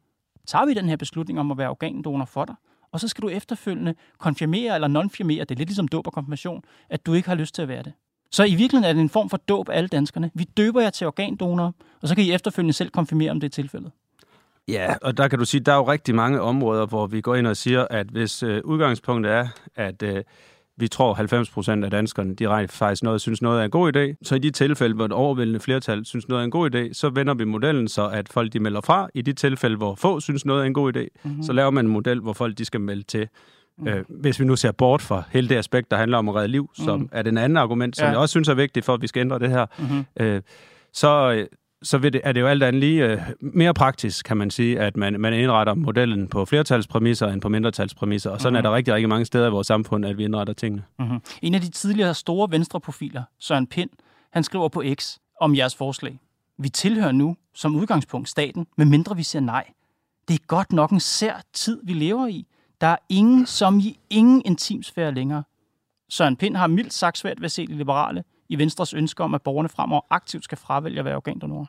tager 0.48 0.66
vi 0.66 0.74
den 0.74 0.90
her 0.90 0.96
beslutning 0.96 1.40
om 1.40 1.52
at 1.52 1.58
være 1.58 1.70
organdonor 1.70 2.26
for 2.26 2.46
dig, 2.46 2.56
og 2.92 3.00
så 3.00 3.08
skal 3.08 3.22
du 3.22 3.30
efterfølgende 3.30 3.96
konfirmere 4.18 4.76
eller 4.76 4.88
nonfirmere, 4.88 5.40
det 5.40 5.52
er 5.52 5.56
lidt 5.56 5.70
ligesom 5.70 5.88
dåb 5.88 6.08
og 6.08 6.14
konfirmation, 6.14 6.64
at 6.90 7.06
du 7.06 7.14
ikke 7.14 7.30
har 7.30 7.36
lyst 7.36 7.56
til 7.56 7.62
at 7.62 7.68
være 7.68 7.84
det. 7.84 7.94
Så 8.36 8.44
i 8.44 8.56
virkeligheden 8.56 8.84
er 8.84 8.94
det 8.94 9.02
en 9.02 9.10
form 9.10 9.30
for 9.30 9.38
dåb 9.38 9.70
af 9.70 9.78
alle 9.78 9.88
danskerne. 9.88 10.32
Vi 10.34 10.44
døber 10.44 10.82
jer 10.82 10.90
til 10.90 11.08
organdonorer, 11.08 11.72
og 12.02 12.08
så 12.08 12.16
kan 12.16 12.24
I 12.24 12.32
efterfølgende 12.32 12.74
selv 12.74 12.90
konfirmere, 12.90 13.32
om 13.32 13.40
det 13.40 13.48
er 13.48 13.52
tilfældet. 13.52 13.92
Ja, 14.68 14.96
og 15.02 15.18
der 15.18 15.28
kan 15.28 15.40
du 15.40 15.46
sige, 15.46 15.62
der 15.62 15.72
er 15.72 15.76
jo 15.76 15.92
rigtig 15.92 16.16
mange 16.16 16.42
områder, 16.42 16.86
hvor 16.86 17.08
vi 17.08 17.22
går 17.22 17.36
ind 17.36 17.48
og 17.48 17.58
siger, 17.58 17.88
at 17.90 18.08
hvis 18.08 18.44
øh, 18.44 18.62
udgangspunktet 18.64 19.34
er, 19.34 19.48
at 19.76 20.04
øh, 20.04 20.24
vi 20.78 20.88
tror 20.88 21.14
90 21.14 21.50
procent 21.50 21.86
af 21.86 21.92
danskerne, 21.92 22.36
de 22.36 22.50
rent 22.50 22.72
faktisk 22.72 23.04
noget, 23.04 23.22
synes 23.22 23.42
noget 23.42 23.60
er 23.62 23.66
en 23.66 23.72
god 23.72 23.96
idé, 23.96 24.16
så 24.24 24.36
i 24.36 24.40
de 24.40 24.52
tilfælde, 24.52 24.96
hvor 24.96 25.06
et 25.06 25.12
overvældende 25.12 25.60
flertal 25.60 26.06
synes 26.06 26.28
noget 26.28 26.42
er 26.42 26.46
en 26.46 26.52
god 26.52 26.76
idé, 26.76 26.94
så 26.94 27.10
vender 27.10 27.34
vi 27.34 27.44
modellen 27.44 27.88
så, 27.88 28.08
at 28.08 28.30
folk 28.30 28.54
de 28.54 28.60
melder 28.60 28.82
fra. 28.82 29.10
I 29.14 29.22
de 29.22 29.34
tilfælde, 29.34 29.78
hvor 29.78 29.96
få 29.96 30.20
synes 30.20 30.46
noget 30.46 30.62
er 30.62 30.66
en 30.66 30.74
god 30.74 30.98
idé, 30.98 31.08
mm-hmm. 31.24 31.44
så 31.44 31.54
laver 31.54 31.70
man 31.70 31.86
en 31.86 31.92
model, 31.92 32.20
hvor 32.20 32.34
folk 32.34 32.58
de 32.58 32.66
skal 32.66 32.82
melde 32.82 33.04
til. 33.04 33.28
Mm. 33.78 33.88
Øh, 33.88 34.06
hvis 34.10 34.40
vi 34.40 34.46
nu 34.46 34.56
ser 34.56 34.72
bort 34.72 35.02
fra 35.02 35.24
hele 35.32 35.50
det 35.50 35.56
aspekt, 35.56 35.92
der 35.92 35.98
handler 35.98 36.18
om 36.18 36.30
at 36.30 36.36
redde 36.36 36.48
liv, 36.48 36.70
som 36.74 37.00
mm. 37.00 37.10
er 37.12 37.22
den 37.22 37.38
anden 37.38 37.58
argument, 37.58 37.96
som 37.96 38.06
ja. 38.06 38.10
jeg 38.10 38.20
også 38.20 38.34
synes 38.34 38.48
er 38.48 38.54
vigtigt 38.54 38.86
for, 38.86 38.94
at 38.94 39.02
vi 39.02 39.08
skal 39.08 39.20
ændre 39.20 39.40
det 39.40 39.50
her, 39.50 39.66
mm-hmm. 39.80 40.06
øh, 40.20 40.42
så, 40.94 41.46
så 41.84 41.98
vil 41.98 42.14
det, 42.14 42.22
er 42.24 42.32
det 42.32 42.42
jo 42.42 42.48
alt 42.48 42.64
andet 42.64 42.80
lige 42.80 43.06
øh, 43.06 43.22
mere 43.40 43.74
praktisk, 43.74 44.26
kan 44.26 44.38
man 44.38 44.52
sige, 44.52 44.80
at 44.80 44.98
man, 44.98 45.22
man 45.22 45.34
indretter 45.34 45.74
modellen 45.74 46.28
på 46.28 46.46
flertalspræmisser 46.46 47.28
end 47.28 47.42
på 47.42 47.50
mindretalspræmisser, 47.50 48.30
og 48.30 48.42
sådan 48.42 48.54
mm-hmm. 48.54 48.66
er 48.66 48.70
der 48.70 48.76
rigtig, 48.76 48.94
rigtig 48.94 49.10
mange 49.10 49.26
steder 49.26 49.48
i 49.48 49.52
vores 49.52 49.68
samfund, 49.68 50.06
at 50.06 50.18
vi 50.18 50.24
indretter 50.24 50.54
tingene. 50.54 50.84
Mm-hmm. 51.00 51.22
En 51.42 51.56
af 51.56 51.62
de 51.62 51.70
tidligere 51.70 52.14
store 52.14 52.52
venstreprofiler, 52.52 53.24
Søren 53.40 53.68
Pind, 53.68 53.90
han 54.34 54.44
skriver 54.44 54.70
på 54.70 54.84
X 54.94 55.18
om 55.42 55.56
jeres 55.56 55.76
forslag. 55.76 56.20
Vi 56.58 56.70
tilhører 56.70 57.12
nu 57.12 57.36
som 57.54 57.76
udgangspunkt 57.76 58.30
staten, 58.30 58.68
medmindre 58.78 59.16
vi 59.16 59.24
siger 59.24 59.42
nej. 59.42 59.66
Det 60.28 60.34
er 60.34 60.46
godt 60.48 60.72
nok 60.72 60.92
en 60.92 61.00
sær 61.00 61.42
tid, 61.54 61.80
vi 61.84 61.94
lever 61.94 62.28
i. 62.28 62.48
Der 62.86 62.92
er 62.92 62.98
ingen, 63.10 63.46
som 63.46 63.80
i 63.80 64.00
ingen 64.10 64.42
intimsfære 64.46 65.12
længere. 65.12 65.44
Søren 66.10 66.36
Pind 66.36 66.56
har 66.56 66.68
mildt 66.68 66.94
sagt 66.94 67.18
svært 67.18 67.42
ved 67.42 67.46
at 67.46 67.52
se 67.52 67.68
de 67.68 67.78
liberale 67.78 68.24
i 68.50 68.58
Venstres 68.58 68.94
ønske 68.94 69.24
om, 69.24 69.34
at 69.34 69.42
borgerne 69.42 69.70
fremover 69.70 70.02
aktivt 70.10 70.44
skal 70.44 70.58
fravælge 70.58 71.00
at 71.00 71.06
være 71.06 71.16
organdonorer. 71.16 71.66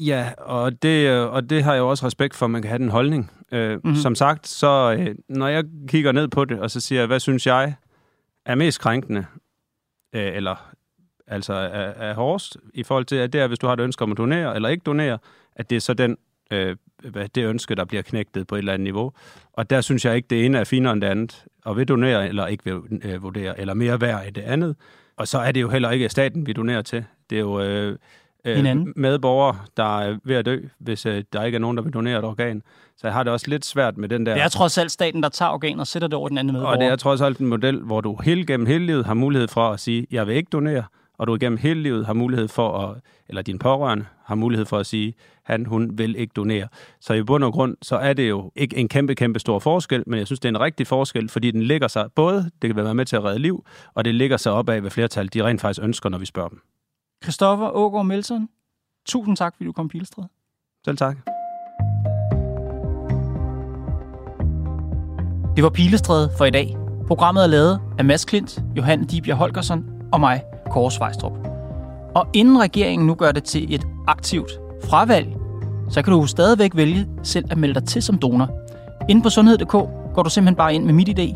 Ja, 0.00 0.32
og 0.38 0.82
det, 0.82 1.20
og 1.20 1.50
det 1.50 1.64
har 1.64 1.72
jeg 1.72 1.78
jo 1.78 1.88
også 1.88 2.06
respekt 2.06 2.34
for, 2.34 2.46
at 2.46 2.50
man 2.50 2.62
kan 2.62 2.68
have 2.68 2.78
den 2.78 2.88
holdning. 2.88 3.30
Øh, 3.52 3.72
mm-hmm. 3.72 3.94
Som 3.94 4.14
sagt, 4.14 4.46
så 4.46 4.96
øh, 4.98 5.14
når 5.28 5.48
jeg 5.48 5.64
kigger 5.86 6.12
ned 6.12 6.28
på 6.28 6.44
det, 6.44 6.60
og 6.60 6.70
så 6.70 6.80
siger 6.80 7.00
jeg, 7.00 7.06
hvad 7.06 7.20
synes 7.20 7.46
jeg 7.46 7.74
er 8.46 8.54
mest 8.54 8.80
krænkende, 8.80 9.26
øh, 10.14 10.36
eller 10.36 10.72
altså 11.26 11.52
er, 11.52 12.08
er 12.08 12.14
hårdest, 12.14 12.56
i 12.74 12.82
forhold 12.82 13.04
til, 13.04 13.16
at 13.16 13.32
det 13.32 13.40
er, 13.40 13.46
hvis 13.46 13.58
du 13.58 13.66
har 13.66 13.74
et 13.74 13.80
ønske 13.80 14.02
om 14.02 14.12
at 14.12 14.18
donere 14.18 14.54
eller 14.54 14.68
ikke 14.68 14.82
donere, 14.82 15.18
at 15.56 15.70
det 15.70 15.76
er 15.76 15.80
så 15.80 15.94
den 15.94 16.16
øh, 16.50 16.76
det 17.34 17.44
ønske, 17.44 17.74
der 17.74 17.84
bliver 17.84 18.02
knægtet 18.02 18.46
på 18.46 18.54
et 18.54 18.58
eller 18.58 18.72
andet 18.72 18.84
niveau. 18.84 19.12
Og 19.52 19.70
der 19.70 19.80
synes 19.80 20.04
jeg 20.04 20.16
ikke, 20.16 20.26
det 20.30 20.44
ene 20.44 20.58
er 20.58 20.64
finere 20.64 20.92
end 20.92 21.00
det 21.00 21.08
andet. 21.08 21.44
Og 21.64 21.76
vil 21.76 21.88
donere 21.88 22.28
eller 22.28 22.46
ikke 22.46 22.64
vil 22.64 23.00
øh, 23.02 23.22
vurdere, 23.22 23.60
eller 23.60 23.74
mere 23.74 24.00
værd 24.00 24.26
end 24.26 24.34
det 24.34 24.42
andet. 24.42 24.76
Og 25.16 25.28
så 25.28 25.38
er 25.38 25.52
det 25.52 25.60
jo 25.60 25.68
heller 25.68 25.90
ikke 25.90 26.08
staten, 26.08 26.46
vi 26.46 26.52
donerer 26.52 26.82
til. 26.82 27.04
Det 27.30 27.36
er 27.36 27.40
jo 27.40 27.60
øh, 27.60 27.96
øh, 28.44 28.76
medborgere, 28.96 29.56
der 29.76 30.00
er 30.00 30.18
ved 30.24 30.36
at 30.36 30.46
dø, 30.46 30.60
hvis 30.78 31.06
øh, 31.06 31.24
der 31.32 31.44
ikke 31.44 31.56
er 31.56 31.60
nogen, 31.60 31.76
der 31.76 31.82
vil 31.82 31.92
donere 31.92 32.18
et 32.18 32.24
organ. 32.24 32.62
Så 32.96 33.06
jeg 33.06 33.14
har 33.14 33.22
det 33.22 33.32
også 33.32 33.48
lidt 33.48 33.64
svært 33.64 33.96
med 33.96 34.08
den 34.08 34.26
der... 34.26 34.34
Det 34.34 34.42
er 34.42 34.48
trods 34.48 34.78
alt 34.78 34.90
staten, 34.90 35.22
der 35.22 35.28
tager 35.28 35.50
organer 35.50 35.80
og 35.80 35.86
sætter 35.86 36.08
det 36.08 36.14
over 36.14 36.28
den 36.28 36.38
anden 36.38 36.52
medborger. 36.52 36.76
Og 36.76 36.80
det 36.80 36.86
er 36.86 36.96
trods 36.96 37.20
alt 37.20 37.38
en 37.38 37.46
model, 37.46 37.82
hvor 37.82 38.00
du 38.00 38.18
hele 38.24 38.46
gennem 38.46 38.66
hele 38.66 38.86
livet 38.86 39.06
har 39.06 39.14
mulighed 39.14 39.48
for 39.48 39.70
at 39.70 39.80
sige, 39.80 40.06
jeg 40.10 40.26
vil 40.26 40.36
ikke 40.36 40.48
donere, 40.52 40.84
og 41.18 41.26
du 41.26 41.34
igennem 41.34 41.58
hele 41.58 41.82
livet 41.82 42.06
har 42.06 42.12
mulighed 42.12 42.48
for 42.48 42.78
at, 42.78 43.00
eller 43.28 43.42
din 43.42 43.58
pårørende 43.58 44.04
har 44.24 44.34
mulighed 44.34 44.66
for 44.66 44.78
at 44.78 44.86
sige, 44.86 45.14
han, 45.44 45.66
hun 45.66 45.98
vil 45.98 46.16
ikke 46.16 46.32
donere. 46.36 46.68
Så 47.00 47.14
i 47.14 47.22
bund 47.22 47.44
og 47.44 47.52
grund, 47.52 47.76
så 47.82 47.96
er 47.96 48.12
det 48.12 48.28
jo 48.28 48.52
ikke 48.56 48.76
en 48.76 48.88
kæmpe, 48.88 49.14
kæmpe 49.14 49.38
stor 49.38 49.58
forskel, 49.58 50.04
men 50.06 50.18
jeg 50.18 50.26
synes, 50.26 50.40
det 50.40 50.48
er 50.48 50.52
en 50.52 50.60
rigtig 50.60 50.86
forskel, 50.86 51.28
fordi 51.28 51.50
den 51.50 51.62
ligger 51.62 51.88
sig 51.88 52.08
både, 52.14 52.50
det 52.62 52.74
kan 52.74 52.84
være 52.84 52.94
med 52.94 53.04
til 53.04 53.16
at 53.16 53.24
redde 53.24 53.38
liv, 53.38 53.64
og 53.94 54.04
det 54.04 54.14
ligger 54.14 54.36
sig 54.36 54.52
op 54.52 54.68
af, 54.68 54.80
hvad 54.80 54.90
flertal 54.90 55.28
de 55.34 55.44
rent 55.44 55.60
faktisk 55.60 55.84
ønsker, 55.84 56.08
når 56.08 56.18
vi 56.18 56.26
spørger 56.26 56.48
dem. 56.48 56.60
Christoffer 57.22 57.70
Ågaard 57.76 58.06
Melson, 58.06 58.48
tusind 59.06 59.36
tak, 59.36 59.56
fordi 59.56 59.66
du 59.66 59.72
kom 59.72 59.88
Pilestred. 59.88 60.24
Selv 60.84 60.96
tak. 60.96 61.16
Det 65.56 65.64
var 65.64 65.70
Pilestræde 65.70 66.30
for 66.38 66.44
i 66.44 66.50
dag. 66.50 66.76
Programmet 67.06 67.42
er 67.42 67.46
lavet 67.46 67.80
af 67.98 68.04
Mads 68.04 68.24
Klint, 68.24 68.62
Johan 68.76 69.04
Dibjer 69.04 69.34
Holgersen 69.34 69.84
og 70.12 70.20
mig, 70.20 70.42
Kåre 70.70 70.90
Svejstrup. 70.90 71.32
Og 72.14 72.26
inden 72.32 72.60
regeringen 72.60 73.06
nu 73.06 73.14
gør 73.14 73.32
det 73.32 73.44
til 73.44 73.74
et 73.74 73.86
aktivt 74.06 74.50
fravalg, 74.84 75.28
så 75.90 76.02
kan 76.02 76.12
du 76.12 76.26
stadigvæk 76.26 76.76
vælge 76.76 77.06
selv 77.22 77.44
at 77.50 77.58
melde 77.58 77.74
dig 77.74 77.84
til 77.84 78.02
som 78.02 78.18
donor. 78.18 78.50
Inde 79.08 79.22
på 79.22 79.30
sundhed.dk 79.30 79.72
går 80.14 80.22
du 80.22 80.30
simpelthen 80.30 80.56
bare 80.56 80.74
ind 80.74 80.84
med 80.84 80.92
mit 80.92 81.08
idé 81.08 81.34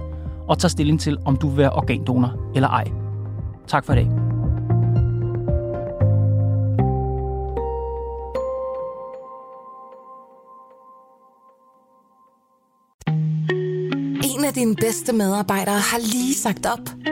og 0.48 0.58
tager 0.58 0.68
stilling 0.68 1.00
til, 1.00 1.18
om 1.24 1.36
du 1.36 1.48
vil 1.48 1.58
være 1.58 1.70
organdonor 1.70 2.32
eller 2.54 2.68
ej. 2.68 2.84
Tak 3.66 3.84
for 3.84 3.92
i 3.92 3.96
dag. 3.96 4.08
En 14.36 14.44
af 14.44 14.52
dine 14.54 14.74
bedste 14.76 15.12
medarbejdere 15.12 15.74
har 15.74 15.98
lige 15.98 16.34
sagt 16.34 16.66
op. 16.66 17.11